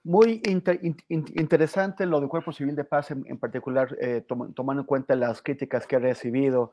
Muy 0.05 0.41
interesante 0.47 2.07
lo 2.07 2.21
del 2.21 2.29
Cuerpo 2.29 2.53
Civil 2.53 2.75
de 2.75 2.85
Paz, 2.85 3.11
en, 3.11 3.37
particular, 3.37 3.95
eh, 4.01 4.25
tomando 4.27 4.81
en 4.81 4.87
cuenta 4.87 5.15
las 5.17 5.43
críticas 5.43 5.87
que 5.87 5.97
ha 5.97 5.99
recibido 5.99 6.73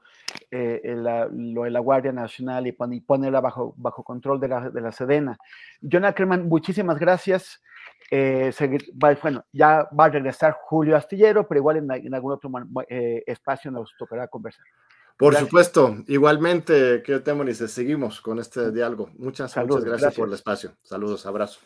eh, 0.51 0.95
lo 1.33 1.63
de 1.63 1.69
la 1.71 1.79
Guardia 1.79 2.13
Nacional 2.13 2.67
y, 2.67 2.71
ponerla 2.71 3.41
bajo, 3.41 3.73
bajo 3.77 4.03
control 4.03 4.39
de 4.39 4.47
la, 4.47 4.69
de 4.69 4.79
la 4.79 4.91
Sedena. 4.91 5.37
John 5.81 6.05
Ackerman, 6.05 6.47
muchísimas 6.47 6.97
gracias. 6.97 7.61
Eh, 8.09 8.53
bueno, 8.93 9.43
ya 9.51 9.89
va 9.99 10.05
a 10.05 10.09
regresar 10.09 10.55
Julio 10.63 10.95
Astillero, 10.95 11.47
pero 11.47 11.59
igual 11.59 11.77
en, 11.77 12.13
algún 12.13 12.33
otro 12.33 12.49
espacio 13.25 13.69
nos 13.69 13.93
tocará 13.97 14.27
conversar. 14.27 14.65
Por 15.17 15.35
supuesto, 15.35 15.97
igualmente, 16.07 17.01
que 17.03 17.21
dice, 17.45 17.67
seguimos 17.67 18.19
con 18.21 18.39
este 18.39 18.71
diálogo. 18.71 19.09
Muchas, 19.17 19.55
muchas 19.55 19.83
gracias 19.83 20.15
por 20.15 20.27
el 20.27 20.33
espacio. 20.33 20.71
Saludos, 20.83 21.25
abrazo. 21.25 21.59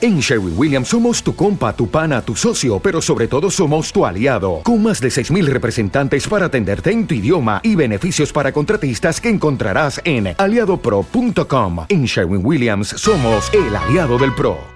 En 0.00 0.20
Sherwin 0.20 0.52
Williams 0.58 0.88
somos 0.88 1.22
tu 1.22 1.34
compa, 1.34 1.74
tu 1.74 1.88
pana, 1.88 2.20
tu 2.20 2.36
socio, 2.36 2.78
pero 2.80 3.00
sobre 3.00 3.28
todo 3.28 3.50
somos 3.50 3.90
tu 3.92 4.04
aliado, 4.04 4.60
con 4.62 4.82
más 4.82 5.00
de 5.00 5.08
6.000 5.08 5.46
representantes 5.46 6.28
para 6.28 6.46
atenderte 6.46 6.90
en 6.90 7.06
tu 7.06 7.14
idioma 7.14 7.60
y 7.62 7.76
beneficios 7.76 8.30
para 8.30 8.52
contratistas 8.52 9.22
que 9.22 9.30
encontrarás 9.30 10.00
en 10.04 10.34
aliadopro.com. 10.36 11.86
En 11.88 12.04
Sherwin 12.04 12.44
Williams 12.44 12.88
somos 12.88 13.50
el 13.54 13.74
aliado 13.74 14.18
del 14.18 14.34
PRO. 14.34 14.75